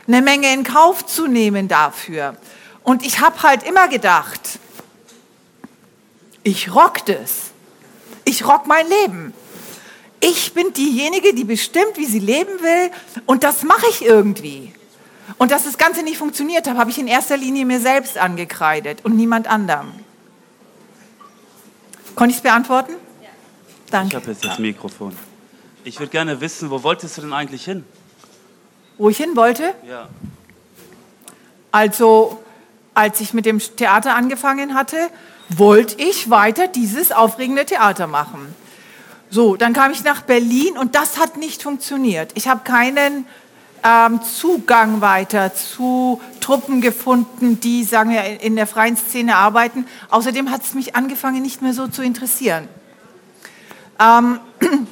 eine 0.06 0.22
Menge 0.22 0.52
in 0.52 0.64
Kauf 0.64 1.06
zu 1.06 1.26
nehmen 1.26 1.68
dafür. 1.68 2.36
Und 2.82 3.04
ich 3.04 3.20
habe 3.20 3.42
halt 3.42 3.62
immer 3.62 3.88
gedacht, 3.88 4.40
ich 6.42 6.74
rock 6.74 7.04
das. 7.06 7.50
Ich 8.24 8.46
rock 8.46 8.66
mein 8.66 8.86
Leben. 8.88 9.34
Ich 10.20 10.52
bin 10.52 10.72
diejenige, 10.72 11.34
die 11.34 11.44
bestimmt, 11.44 11.96
wie 11.96 12.06
sie 12.06 12.18
leben 12.18 12.60
will 12.60 12.90
und 13.26 13.42
das 13.42 13.62
mache 13.62 13.86
ich 13.90 14.04
irgendwie. 14.04 14.72
Und 15.38 15.50
dass 15.50 15.64
das 15.64 15.78
Ganze 15.78 16.02
nicht 16.02 16.18
funktioniert 16.18 16.68
hat, 16.68 16.76
habe 16.76 16.90
ich 16.90 16.98
in 16.98 17.06
erster 17.06 17.36
Linie 17.36 17.64
mir 17.64 17.80
selbst 17.80 18.18
angekreidet 18.18 19.04
und 19.04 19.16
niemand 19.16 19.48
anderem. 19.48 19.92
Konnte 22.14 22.30
ich 22.30 22.36
es 22.36 22.42
beantworten? 22.42 22.92
Ja. 23.22 23.28
Danke. 23.90 24.08
Ich 24.08 24.14
habe 24.14 24.30
jetzt 24.32 24.44
das 24.44 24.58
Mikrofon. 24.58 25.16
Ich 25.84 25.98
würde 25.98 26.10
gerne 26.10 26.40
wissen, 26.40 26.70
wo 26.70 26.82
wolltest 26.82 27.16
du 27.16 27.22
denn 27.22 27.32
eigentlich 27.32 27.64
hin? 27.64 27.84
Wo 28.98 29.08
ich 29.08 29.16
hin 29.16 29.34
wollte? 29.34 29.74
Ja. 29.86 30.08
Also, 31.72 32.42
als 32.94 33.20
ich 33.20 33.32
mit 33.32 33.46
dem 33.46 33.58
Theater 33.58 34.14
angefangen 34.14 34.74
hatte, 34.74 34.96
wollte 35.48 35.96
ich 36.02 36.28
weiter 36.30 36.68
dieses 36.68 37.12
aufregende 37.12 37.64
Theater 37.64 38.06
machen. 38.06 38.54
So, 39.30 39.56
dann 39.56 39.72
kam 39.72 39.92
ich 39.92 40.02
nach 40.02 40.22
Berlin 40.22 40.76
und 40.76 40.94
das 40.94 41.18
hat 41.18 41.36
nicht 41.36 41.62
funktioniert. 41.62 42.32
Ich 42.34 42.48
habe 42.48 42.62
keinen 42.64 43.26
ähm, 43.84 44.20
Zugang 44.22 45.00
weiter 45.00 45.54
zu 45.54 46.20
Truppen 46.40 46.80
gefunden, 46.80 47.60
die, 47.60 47.84
sagen 47.84 48.10
wir, 48.10 48.40
in 48.40 48.56
der 48.56 48.66
freien 48.66 48.96
Szene 48.96 49.36
arbeiten. 49.36 49.86
Außerdem 50.10 50.50
hat 50.50 50.62
es 50.62 50.74
mich 50.74 50.96
angefangen, 50.96 51.42
nicht 51.42 51.62
mehr 51.62 51.72
so 51.72 51.88
zu 51.88 52.02
interessieren. 52.02 52.68
Ähm, 53.98 54.40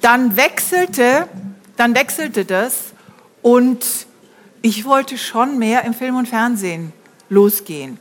dann 0.00 0.36
wechselte, 0.36 1.28
dann 1.76 1.94
wechselte 1.94 2.44
das 2.44 2.92
und 3.42 3.84
ich 4.62 4.84
wollte 4.84 5.18
schon 5.18 5.58
mehr 5.58 5.84
im 5.84 5.94
Film 5.94 6.16
und 6.16 6.28
Fernsehen 6.28 6.92
losgehen. 7.28 7.98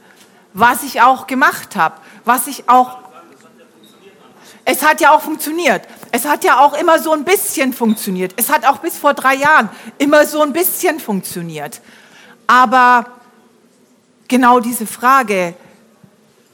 Was 0.53 0.83
ich 0.83 1.01
auch 1.01 1.27
gemacht 1.27 1.75
habe, 1.75 1.95
was 2.25 2.47
ich 2.47 2.67
auch 2.67 3.06
es 4.69 4.84
hat 4.84 4.99
ja 4.99 5.12
auch 5.12 5.21
funktioniert. 5.21 5.84
Es 6.12 6.25
hat 6.25 6.43
ja 6.43 6.60
auch 6.60 6.73
immer 6.73 6.99
so 6.99 7.13
ein 7.13 7.23
bisschen 7.23 7.71
funktioniert. 7.71 8.34
Es 8.36 8.49
hat 8.49 8.65
auch 8.65 8.80
bis 8.80 8.97
vor 8.97 9.13
drei 9.13 9.36
Jahren 9.36 9.69
immer 9.97 10.25
so 10.25 10.41
ein 10.41 10.51
bisschen 10.51 10.99
funktioniert. 10.99 11.80
Aber 12.47 13.06
genau 14.27 14.60
diese 14.60 14.86
Frage, 14.86 15.53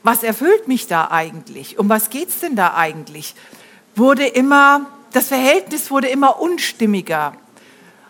was 0.03 0.21
erfüllt 0.21 0.67
mich 0.67 0.85
da 0.85 1.09
eigentlich? 1.09 1.79
Um 1.79 1.89
was 1.89 2.11
geht 2.11 2.29
es 2.29 2.39
denn 2.39 2.55
da 2.55 2.75
eigentlich? 2.75 3.33
Wurde 3.95 4.27
immer, 4.27 4.85
das 5.11 5.29
Verhältnis 5.29 5.89
wurde 5.89 6.07
immer 6.07 6.39
unstimmiger. 6.39 7.33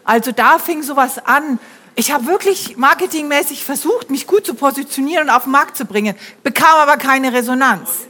Also 0.04 0.34
da 0.34 0.60
fing 0.60 0.84
sowas 0.84 1.18
an. 1.26 1.60
Ich 1.96 2.12
habe 2.12 2.26
wirklich 2.26 2.76
marketingmäßig 2.76 3.64
versucht, 3.64 4.10
mich 4.10 4.28
gut 4.28 4.46
zu 4.46 4.54
positionieren 4.54 5.30
und 5.30 5.34
auf 5.34 5.44
den 5.44 5.54
Markt 5.54 5.78
zu 5.78 5.86
bringen, 5.86 6.18
bekam 6.44 6.76
aber 6.76 6.98
keine 6.98 7.32
Resonanz. 7.32 8.08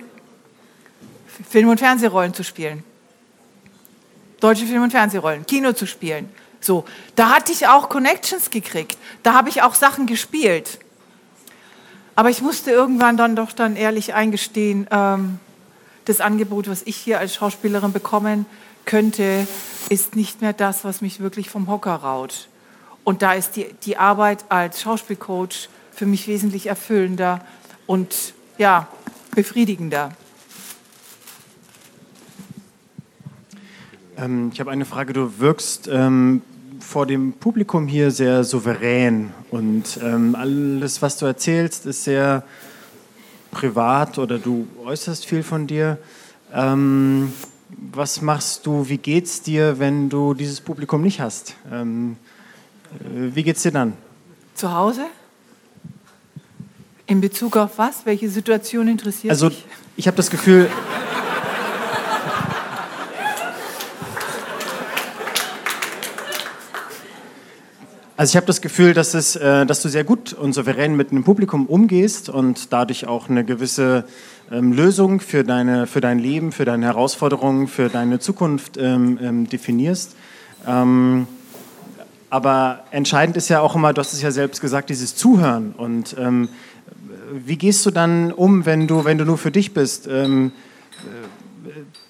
Film- 1.53 1.69
und 1.69 1.77
Fernsehrollen 1.77 2.33
zu 2.33 2.43
spielen. 2.43 2.83
Deutsche 4.39 4.65
Film- 4.65 4.81
und 4.81 4.89
Fernsehrollen, 4.89 5.45
Kino 5.45 5.73
zu 5.73 5.85
spielen. 5.85 6.27
So, 6.59 6.83
da 7.15 7.29
hatte 7.29 7.51
ich 7.51 7.67
auch 7.67 7.89
Connections 7.89 8.49
gekriegt. 8.49 8.97
Da 9.21 9.35
habe 9.35 9.49
ich 9.49 9.61
auch 9.61 9.75
Sachen 9.75 10.07
gespielt. 10.07 10.79
Aber 12.15 12.32
ich 12.32 12.41
musste 12.41 12.71
irgendwann 12.71 13.17
dann 13.17 13.36
doch 13.36 13.51
dann 13.51 13.75
ehrlich 13.75 14.15
eingestehen, 14.15 14.88
ähm, 14.89 15.39
das 16.05 16.21
Angebot, 16.21 16.67
was 16.67 16.82
ich 16.86 16.95
hier 16.95 17.19
als 17.19 17.36
Schauspielerin 17.36 17.93
bekommen 17.93 18.47
könnte, 18.86 19.47
ist 19.89 20.15
nicht 20.15 20.41
mehr 20.41 20.53
das, 20.53 20.84
was 20.84 21.01
mich 21.01 21.19
wirklich 21.19 21.51
vom 21.51 21.67
Hocker 21.67 21.97
raut. 21.97 22.47
Und 23.03 23.21
da 23.21 23.34
ist 23.34 23.57
die, 23.57 23.67
die 23.84 23.97
Arbeit 23.97 24.45
als 24.49 24.82
Schauspielcoach 24.82 25.69
für 25.91 26.07
mich 26.07 26.28
wesentlich 26.28 26.65
erfüllender 26.65 27.45
und 27.86 28.34
ja, 28.57 28.88
befriedigender. 29.36 30.13
Ähm, 34.24 34.51
ich 34.53 34.59
habe 34.59 34.71
eine 34.71 34.86
Frage. 34.86 35.13
Du 35.13 35.39
wirkst 35.39 35.89
ähm, 35.91 36.41
vor 36.80 37.05
dem 37.05 37.34
Publikum 37.34 37.88
hier 37.88 38.11
sehr 38.11 38.43
souverän 38.43 39.32
und 39.51 39.99
ähm, 40.01 40.36
alles, 40.36 41.01
was 41.01 41.17
du 41.17 41.26
erzählst, 41.26 41.86
ist 41.86 42.03
sehr 42.03 42.43
privat 43.51 44.17
oder 44.17 44.39
du 44.39 44.67
äußerst 44.84 45.26
viel 45.26 45.43
von 45.43 45.67
dir. 45.67 45.97
Ähm, 46.53 47.34
was 47.91 48.21
machst 48.21 48.65
du, 48.65 48.88
wie 48.88 48.97
geht's 48.97 49.41
dir, 49.41 49.80
wenn 49.80 50.09
du 50.09 50.34
dieses 50.34 50.61
Publikum 50.61 51.01
nicht 51.01 51.19
hast? 51.19 51.55
Ähm, 51.71 52.17
äh, 52.99 53.36
wie 53.36 53.43
geht's 53.43 53.63
dir 53.63 53.71
dann? 53.71 53.93
Zu 54.55 54.71
Hause? 54.71 55.05
In 57.07 57.19
Bezug 57.19 57.57
auf 57.57 57.78
was? 57.78 58.05
Welche 58.05 58.30
Situation 58.30 58.88
interessiert 58.88 59.32
Also 59.32 59.49
dich? 59.49 59.65
ich 59.97 60.07
habe 60.07 60.15
das 60.17 60.30
Gefühl, 60.30 60.69
Also 68.16 68.32
ich 68.32 68.36
habe 68.36 68.45
das 68.45 68.61
Gefühl, 68.61 68.93
dass, 68.93 69.16
es, 69.16 69.36
äh, 69.36 69.66
dass 69.66 69.82
du 69.82 69.89
sehr 69.89 70.03
gut 70.03 70.34
und 70.34 70.53
souverän 70.53 70.95
mit 70.95 71.09
einem 71.11 71.24
Publikum 71.24 71.66
umgehst 71.66 72.30
und 72.30 72.72
dadurch 72.72 73.07
auch 73.07 73.28
eine 73.28 73.43
gewisse 73.43 74.05
ähm, 74.51 74.72
Lösung 74.72 75.20
für, 75.20 75.43
deine, 75.43 75.88
für 75.88 75.99
dein 75.99 76.20
Leben, 76.20 76.51
für 76.51 76.64
deine 76.64 76.86
Herausforderungen, 76.86 77.68
für 77.68 77.89
deine 77.89 78.20
Zukunft 78.20 78.78
ähm, 78.78 79.18
ähm, 79.22 79.49
definierst. 79.49 80.16
Aber 82.30 82.84
entscheidend 82.91 83.36
ist 83.36 83.49
ja 83.49 83.59
auch 83.59 83.76
immer, 83.76 83.91
du 83.91 83.99
hast 83.99 84.14
es 84.14 84.22
ja 84.22 84.32
selbst 84.32 84.61
gesagt, 84.61 84.89
dieses 84.89 85.14
Zuhören. 85.14 85.74
Und 85.76 86.16
wie 87.34 87.57
gehst 87.57 87.86
du 87.86 87.91
dann 87.91 88.32
um, 88.32 88.66
wenn 88.66 88.88
du, 88.88 89.03
wenn 89.03 89.18
du 89.18 89.26
nur 89.26 89.38
für 89.38 89.51
dich 89.51 89.74
bist? 89.74 90.07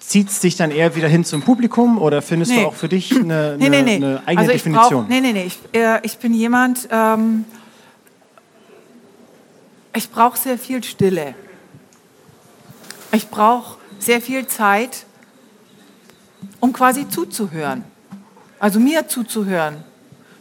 Zieht 0.06 0.28
es 0.28 0.40
dich 0.40 0.56
dann 0.56 0.70
eher 0.70 0.94
wieder 0.96 1.08
hin 1.08 1.24
zum 1.24 1.42
Publikum 1.42 1.98
oder 1.98 2.20
findest 2.22 2.52
Nee. 2.52 2.62
du 2.62 2.68
auch 2.68 2.74
für 2.74 2.88
dich 2.88 3.12
eine, 3.16 3.56
Nee, 3.58 3.66
eine, 3.66 3.82
nee. 3.82 3.94
eine 3.96 4.22
eigene 4.26 4.40
also 4.40 4.52
Definition? 4.52 5.02
Brauch, 5.02 5.08
nee, 5.08 5.20
nee, 5.20 5.32
nee. 5.32 5.44
Ich, 5.44 5.58
äh, 5.72 6.00
ich 6.02 6.18
bin 6.18 6.34
jemand, 6.34 6.88
ähm, 6.90 7.44
ich 9.94 10.10
brauche 10.10 10.36
sehr 10.38 10.58
viel 10.58 10.82
Stille. 10.84 11.34
Ich 13.12 13.28
brauche 13.28 13.78
sehr 13.98 14.20
viel 14.20 14.46
Zeit, 14.46 15.06
um 16.60 16.72
quasi 16.72 17.08
zuzuhören. 17.08 17.84
Also 18.58 18.80
mir 18.80 19.08
zuzuhören, 19.08 19.84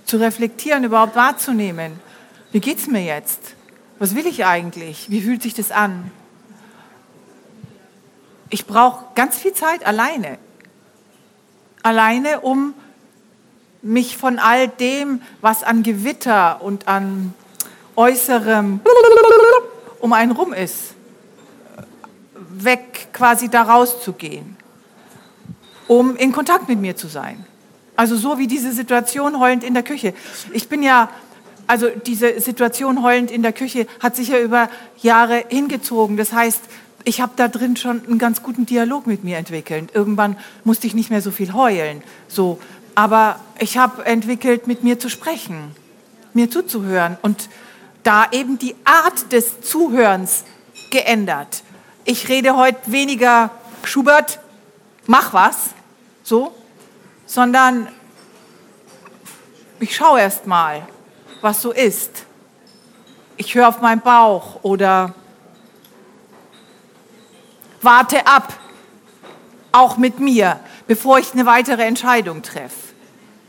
zu 0.05 0.17
reflektieren, 0.17 0.83
überhaupt 0.83 1.15
wahrzunehmen. 1.15 1.93
Wie 2.51 2.59
geht's 2.59 2.87
mir 2.87 3.03
jetzt? 3.03 3.55
Was 3.99 4.15
will 4.15 4.27
ich 4.27 4.45
eigentlich? 4.45 5.09
Wie 5.09 5.21
fühlt 5.21 5.41
sich 5.41 5.53
das 5.53 5.71
an? 5.71 6.11
Ich 8.53 8.67
brauche 8.67 9.05
ganz 9.15 9.35
viel 9.35 9.53
Zeit 9.53 9.83
alleine. 9.83 10.37
Alleine, 11.81 12.41
um 12.41 12.75
mich 13.81 14.15
von 14.15 14.37
all 14.37 14.67
dem, 14.67 15.23
was 15.41 15.63
an 15.63 15.81
Gewitter 15.81 16.61
und 16.61 16.87
an 16.87 17.33
äußerem 17.95 18.79
um 20.01 20.13
einen 20.13 20.33
rum 20.33 20.53
ist, 20.53 20.93
weg 22.51 23.07
quasi 23.11 23.49
da 23.49 23.63
rauszugehen, 23.63 24.55
um 25.87 26.15
in 26.15 26.31
Kontakt 26.31 26.69
mit 26.69 26.77
mir 26.77 26.95
zu 26.95 27.07
sein. 27.07 27.43
Also 27.95 28.15
so 28.15 28.37
wie 28.37 28.45
diese 28.45 28.71
Situation 28.71 29.39
heulend 29.39 29.63
in 29.63 29.73
der 29.73 29.81
Küche. 29.81 30.13
Ich 30.51 30.69
bin 30.69 30.83
ja, 30.83 31.09
also 31.65 31.89
diese 31.89 32.39
Situation 32.39 33.01
heulend 33.01 33.31
in 33.31 33.41
der 33.41 33.53
Küche 33.53 33.87
hat 33.99 34.15
sich 34.15 34.27
ja 34.27 34.39
über 34.39 34.69
Jahre 35.01 35.43
hingezogen. 35.49 36.17
Das 36.17 36.33
heißt, 36.33 36.61
ich 37.05 37.21
habe 37.21 37.33
da 37.35 37.47
drin 37.47 37.75
schon 37.75 38.05
einen 38.05 38.19
ganz 38.19 38.43
guten 38.43 38.65
Dialog 38.65 39.07
mit 39.07 39.23
mir 39.23 39.37
entwickelt. 39.37 39.91
Irgendwann 39.93 40.37
musste 40.63 40.87
ich 40.87 40.93
nicht 40.93 41.09
mehr 41.09 41.21
so 41.21 41.31
viel 41.31 41.53
heulen. 41.53 42.01
So. 42.27 42.59
Aber 42.95 43.39
ich 43.59 43.77
habe 43.77 44.05
entwickelt, 44.05 44.67
mit 44.67 44.83
mir 44.83 44.99
zu 44.99 45.09
sprechen, 45.09 45.75
mir 46.33 46.49
zuzuhören 46.49 47.17
und 47.21 47.49
da 48.03 48.27
eben 48.31 48.59
die 48.59 48.75
Art 48.83 49.31
des 49.31 49.61
Zuhörens 49.61 50.43
geändert. 50.91 51.63
Ich 52.05 52.29
rede 52.29 52.55
heute 52.55 52.91
weniger 52.91 53.49
Schubert, 53.83 54.39
mach 55.07 55.33
was, 55.33 55.71
so, 56.23 56.53
sondern 57.25 57.87
ich 59.79 59.95
schaue 59.95 60.19
erst 60.19 60.45
mal, 60.47 60.87
was 61.41 61.61
so 61.61 61.71
ist. 61.71 62.25
Ich 63.37 63.55
höre 63.55 63.67
auf 63.67 63.81
meinen 63.81 64.01
Bauch 64.01 64.63
oder 64.63 65.15
warte 67.83 68.27
ab, 68.27 68.53
auch 69.71 69.97
mit 69.97 70.19
mir, 70.19 70.59
bevor 70.87 71.19
ich 71.19 71.33
eine 71.33 71.45
weitere 71.45 71.83
Entscheidung 71.83 72.41
treffe. 72.41 72.93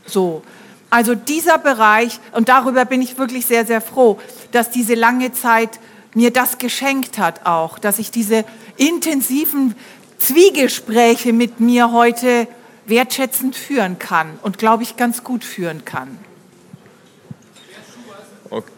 So. 0.05 0.43
Also 0.89 1.15
dieser 1.15 1.57
Bereich, 1.57 2.19
und 2.31 2.47
darüber 2.47 2.85
bin 2.85 3.01
ich 3.01 3.17
wirklich 3.17 3.45
sehr, 3.45 3.65
sehr 3.65 3.81
froh, 3.81 4.19
dass 4.51 4.69
diese 4.69 4.93
lange 4.93 5.33
Zeit 5.33 5.79
mir 6.13 6.31
das 6.31 6.57
geschenkt 6.57 7.17
hat 7.17 7.45
auch, 7.45 7.77
dass 7.79 7.99
ich 7.99 8.11
diese 8.11 8.45
intensiven 8.77 9.75
Zwiegespräche 10.17 11.33
mit 11.33 11.59
mir 11.59 11.91
heute 11.91 12.47
wertschätzend 12.85 13.55
führen 13.55 13.99
kann 13.99 14.39
und, 14.41 14.57
glaube 14.57 14.83
ich, 14.83 14.95
ganz 14.95 15.23
gut 15.23 15.43
führen 15.43 15.83
kann. 15.85 16.17
Okay, 18.49 18.71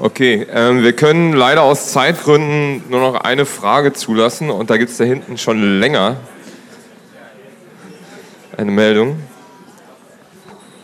ähm, 0.00 0.82
wir 0.84 0.92
können 0.92 1.32
leider 1.32 1.62
aus 1.62 1.92
Zeitgründen 1.92 2.84
nur 2.88 3.00
noch 3.00 3.20
eine 3.20 3.44
Frage 3.44 3.92
zulassen 3.92 4.50
und 4.50 4.70
da 4.70 4.76
gibt 4.76 4.90
es 4.90 4.96
da 4.96 5.04
hinten 5.04 5.36
schon 5.38 5.80
länger 5.80 6.16
eine 8.56 8.70
Meldung. 8.70 9.16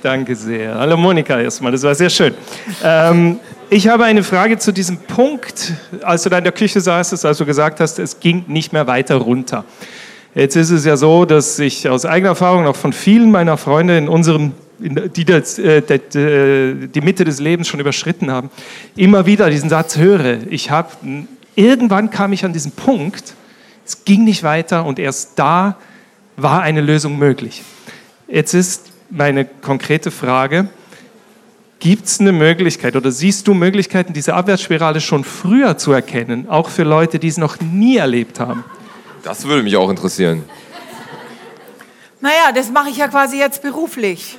Danke 0.02 0.34
sehr. 0.36 0.74
Hallo 0.74 0.96
Monika 0.96 1.40
erstmal, 1.40 1.72
das 1.72 1.82
war 1.82 1.94
sehr 1.94 2.10
schön. 2.10 2.34
Ähm, 2.82 3.38
ich 3.70 3.88
habe 3.88 4.04
eine 4.04 4.22
Frage 4.22 4.58
zu 4.58 4.72
diesem 4.72 4.98
Punkt, 4.98 5.72
als 6.02 6.24
du 6.24 6.28
da 6.28 6.38
in 6.38 6.44
der 6.44 6.52
Küche 6.52 6.80
saßest, 6.80 7.24
als 7.24 7.38
du 7.38 7.46
gesagt 7.46 7.80
hast, 7.80 7.98
es 7.98 8.20
ging 8.20 8.44
nicht 8.48 8.72
mehr 8.72 8.86
weiter 8.86 9.16
runter. 9.16 9.64
Jetzt 10.34 10.56
ist 10.56 10.70
es 10.70 10.84
ja 10.84 10.96
so, 10.96 11.24
dass 11.24 11.58
ich 11.60 11.88
aus 11.88 12.04
eigener 12.04 12.30
Erfahrung 12.30 12.66
auch 12.66 12.76
von 12.76 12.92
vielen 12.92 13.30
meiner 13.30 13.56
Freunde 13.56 13.96
in 13.96 14.08
unserem, 14.08 14.52
die 14.85 15.24
das, 15.24 15.59
äh, 15.59 15.80
die, 15.82 16.18
äh, 16.18 16.89
die 16.89 17.01
Mitte 17.01 17.24
des 17.24 17.41
Lebens 17.41 17.68
schon 17.68 17.80
überschritten 17.80 18.30
haben, 18.30 18.51
immer 18.97 19.26
wieder 19.26 19.49
diesen 19.49 19.70
Satz 19.70 19.97
höre. 19.97 20.39
Ich 20.51 20.70
habe 20.70 20.91
irgendwann 21.55 22.11
kam 22.11 22.32
ich 22.32 22.45
an 22.45 22.53
diesen 22.53 22.72
Punkt, 22.72 23.35
es 23.87 24.05
ging 24.05 24.24
nicht 24.24 24.43
weiter 24.43 24.85
und 24.85 24.99
erst 24.99 25.39
da 25.39 25.76
war 26.37 26.62
eine 26.62 26.80
Lösung 26.80 27.18
möglich. 27.18 27.62
Jetzt 28.28 28.55
ist 28.55 28.93
meine 29.11 29.45
konkrete 29.45 30.11
Frage, 30.11 30.68
gibt 31.78 32.07
es 32.07 32.20
eine 32.20 32.32
Möglichkeit 32.32 32.97
oder 32.97 33.11
siehst 33.11 33.47
du 33.47 33.55
Möglichkeiten, 33.55 34.12
diese 34.12 34.35
Abwärtsspirale 34.35 35.01
schon 35.01 35.24
früher 35.24 35.76
zu 35.78 35.93
erkennen, 35.93 36.49
auch 36.49 36.68
für 36.68 36.82
Leute, 36.82 37.18
die 37.18 37.28
es 37.28 37.37
noch 37.37 37.61
nie 37.61 37.97
erlebt 37.97 38.41
haben? 38.41 38.64
Das 39.22 39.47
würde 39.47 39.62
mich 39.62 39.76
auch 39.76 39.89
interessieren. 39.89 40.45
Naja, 42.20 42.53
das 42.55 42.70
mache 42.70 42.89
ich 42.89 42.97
ja 42.97 43.09
quasi 43.09 43.39
jetzt 43.39 43.61
beruflich. 43.61 44.39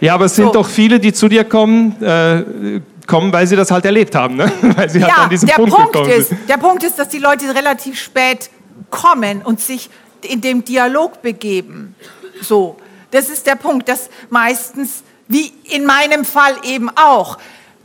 Ja, 0.00 0.14
aber 0.14 0.26
es 0.26 0.36
sind 0.36 0.46
So. 0.46 0.52
doch 0.52 0.68
viele, 0.68 1.00
die 1.00 1.12
zu 1.12 1.28
dir 1.28 1.44
kommen, 1.44 2.00
äh, 2.02 2.80
kommen, 3.06 3.32
weil 3.32 3.46
sie 3.46 3.56
das 3.56 3.70
halt 3.70 3.84
erlebt 3.84 4.14
haben, 4.14 4.36
ne? 4.36 4.50
weil 4.76 4.88
sie 4.88 5.02
halt 5.02 5.12
Ja, 5.16 5.24
an 5.24 5.30
diesen 5.30 5.48
der 5.48 5.54
Punkt, 5.54 5.74
Punkt, 5.74 5.92
gekommen 5.92 6.10
ist, 6.12 6.28
sind. 6.28 6.48
der 6.48 6.56
Punkt 6.58 6.82
ist, 6.84 6.98
dass 6.98 7.08
die 7.08 7.18
Leute 7.18 7.52
relativ 7.54 7.98
spät 8.00 8.50
kommen 8.90 9.42
und 9.42 9.60
sich 9.60 9.90
in 10.22 10.40
dem 10.40 10.64
Dialog 10.64 11.20
begeben. 11.22 11.94
So, 12.40 12.76
das 13.10 13.28
ist 13.28 13.46
der 13.46 13.56
Punkt, 13.56 13.88
dass 13.88 14.08
meistens, 14.30 15.02
wie 15.26 15.52
in 15.64 15.84
meinem 15.84 16.24
Fall 16.24 16.54
eben 16.64 16.90
auch, 16.90 17.38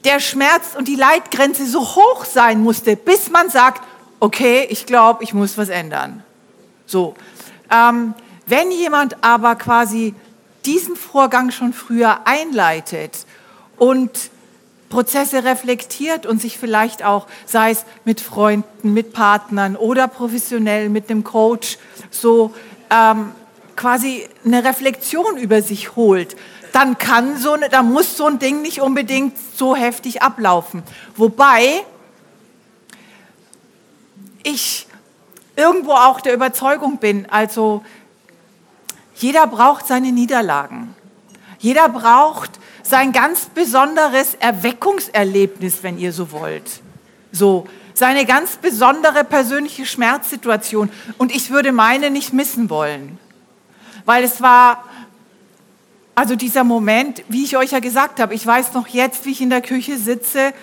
der 0.04 0.20
Schmerz 0.20 0.76
und 0.78 0.88
die 0.88 0.96
Leitgrenze 0.96 1.66
so 1.66 1.80
hoch 1.82 2.26
sein 2.26 2.62
musste, 2.62 2.96
bis 2.96 3.32
man 3.32 3.50
sagt, 3.50 3.82
okay, 4.20 4.68
ich 4.70 4.86
glaube, 4.86 5.24
ich 5.24 5.34
muss 5.34 5.58
was 5.58 5.70
ändern. 5.70 6.22
So, 6.86 7.16
ähm, 7.72 8.14
wenn 8.46 8.72
jemand 8.72 9.24
aber 9.24 9.56
quasi 9.56 10.14
diesen 10.66 10.96
Vorgang 10.96 11.52
schon 11.52 11.74
früher 11.74 12.26
einleitet 12.26 13.26
und 13.78 14.32
Prozesse 14.90 15.44
reflektiert 15.44 16.26
und 16.26 16.40
sich 16.40 16.58
vielleicht 16.58 17.04
auch, 17.04 17.26
sei 17.46 17.72
es 17.72 17.86
mit 18.06 18.22
Freunden, 18.22 18.94
mit 18.94 19.12
Partnern 19.12 19.76
oder 19.76 20.08
professionell 20.08 20.90
mit 20.90 21.10
einem 21.10 21.24
Coach, 21.24 21.80
so 22.12 22.54
ähm, 22.92 23.32
quasi 23.76 24.28
eine 24.46 24.64
Reflexion 24.64 25.38
über 25.38 25.64
sich 25.64 25.96
holt, 25.96 26.36
dann 26.74 26.98
kann 26.98 27.38
so, 27.38 27.54
eine, 27.54 27.70
da 27.70 27.82
muss 27.82 28.18
so 28.18 28.28
ein 28.28 28.40
Ding 28.40 28.62
nicht 28.62 28.82
unbedingt 28.82 29.36
so 29.56 29.76
heftig 29.76 30.22
ablaufen. 30.22 30.84
Wobei 31.16 31.84
ich 34.44 34.88
irgendwo 35.56 35.94
auch 35.94 36.22
der 36.22 36.34
Überzeugung 36.34 36.98
bin, 36.98 37.28
also 37.30 37.84
jeder 39.16 39.48
braucht 39.48 39.88
seine 39.88 40.12
Niederlagen. 40.12 40.96
Jeder 41.60 41.88
braucht 41.90 42.52
sein 42.82 43.14
ganz 43.14 43.46
besonderes 43.46 44.36
Erweckungserlebnis, 44.36 45.80
wenn 45.82 45.98
ihr 45.98 46.12
so 46.12 46.32
wollt. 46.32 46.82
So, 47.32 47.68
seine 47.94 48.26
ganz 48.26 48.58
besondere 48.58 49.24
persönliche 49.24 49.86
Schmerzsituation. 49.86 50.92
Und 51.18 51.34
ich 51.34 51.52
würde 51.52 51.72
meine 51.72 52.10
nicht 52.10 52.34
missen 52.34 52.70
wollen. 52.70 53.18
Weil 54.06 54.24
es 54.24 54.42
war, 54.42 54.84
also 56.16 56.36
dieser 56.36 56.64
Moment, 56.64 57.24
wie 57.30 57.44
ich 57.44 57.56
euch 57.56 57.72
ja 57.72 57.80
gesagt 57.80 58.20
habe, 58.20 58.34
ich 58.34 58.46
weiß 58.46 58.74
noch 58.74 58.88
jetzt, 58.88 59.26
wie 59.26 59.32
ich 59.32 59.42
in 59.42 59.50
der 59.50 59.62
Küche 59.62 59.98
sitze 59.98 60.54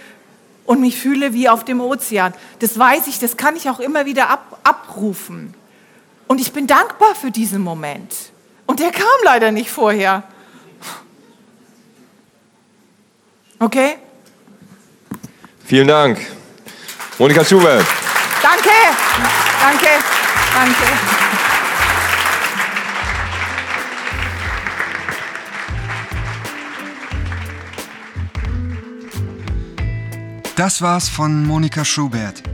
und 0.66 0.80
mich 0.80 0.98
fühle 0.98 1.32
wie 1.32 1.48
auf 1.48 1.64
dem 1.64 1.80
Ozean. 1.80 2.34
Das 2.58 2.78
weiß 2.78 3.06
ich, 3.06 3.18
das 3.18 3.36
kann 3.36 3.56
ich 3.56 3.70
auch 3.70 3.80
immer 3.80 4.06
wieder 4.06 4.28
ab, 4.28 4.60
abrufen. 4.62 5.54
Und 6.26 6.40
ich 6.40 6.52
bin 6.52 6.66
dankbar 6.66 7.14
für 7.14 7.30
diesen 7.30 7.62
Moment. 7.62 8.14
Und 8.70 8.78
der 8.78 8.92
kam 8.92 9.18
leider 9.24 9.50
nicht 9.50 9.68
vorher. 9.68 10.22
Okay? 13.58 13.96
Vielen 15.64 15.88
Dank. 15.88 16.24
Monika 17.18 17.44
Schubert. 17.44 17.84
Danke, 18.40 18.70
danke, 19.60 19.88
danke. 20.54 20.86
Das 30.54 30.80
war's 30.80 31.08
von 31.08 31.44
Monika 31.44 31.84
Schubert. 31.84 32.44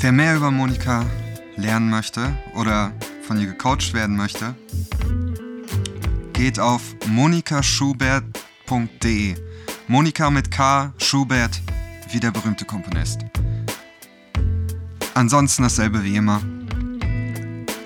Wer 0.00 0.12
mehr 0.12 0.36
über 0.36 0.50
Monika 0.50 1.06
lernen 1.56 1.88
möchte 1.88 2.36
oder 2.54 2.92
von 3.30 3.38
ihr 3.38 3.46
gecoacht 3.46 3.94
werden 3.94 4.16
möchte, 4.16 4.56
geht 6.32 6.58
auf 6.58 6.82
monikaschubert.de. 7.06 9.36
Monika 9.86 10.30
mit 10.30 10.50
K, 10.50 10.92
Schubert, 10.98 11.62
wie 12.10 12.18
der 12.18 12.32
berühmte 12.32 12.64
Komponist. 12.64 13.20
Ansonsten 15.14 15.62
dasselbe 15.62 16.02
wie 16.02 16.16
immer. 16.16 16.42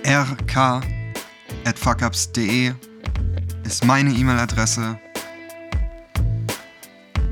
rk.fuckups.de 0.06 2.72
ist 3.64 3.84
meine 3.84 4.12
E-Mail-Adresse. 4.12 4.98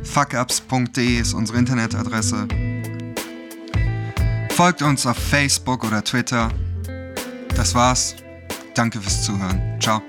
fuckups.de 0.03 1.19
ist 1.19 1.33
unsere 1.33 1.57
Internetadresse. 1.57 2.47
Folgt 4.51 4.83
uns 4.83 5.07
auf 5.07 5.17
Facebook 5.17 5.85
oder 5.85 6.05
Twitter. 6.05 6.51
Das 7.57 7.75
war's. 7.75 8.17
Danke 8.75 9.01
fürs 9.01 9.23
Zuhören. 9.23 9.79
Ciao. 9.81 10.03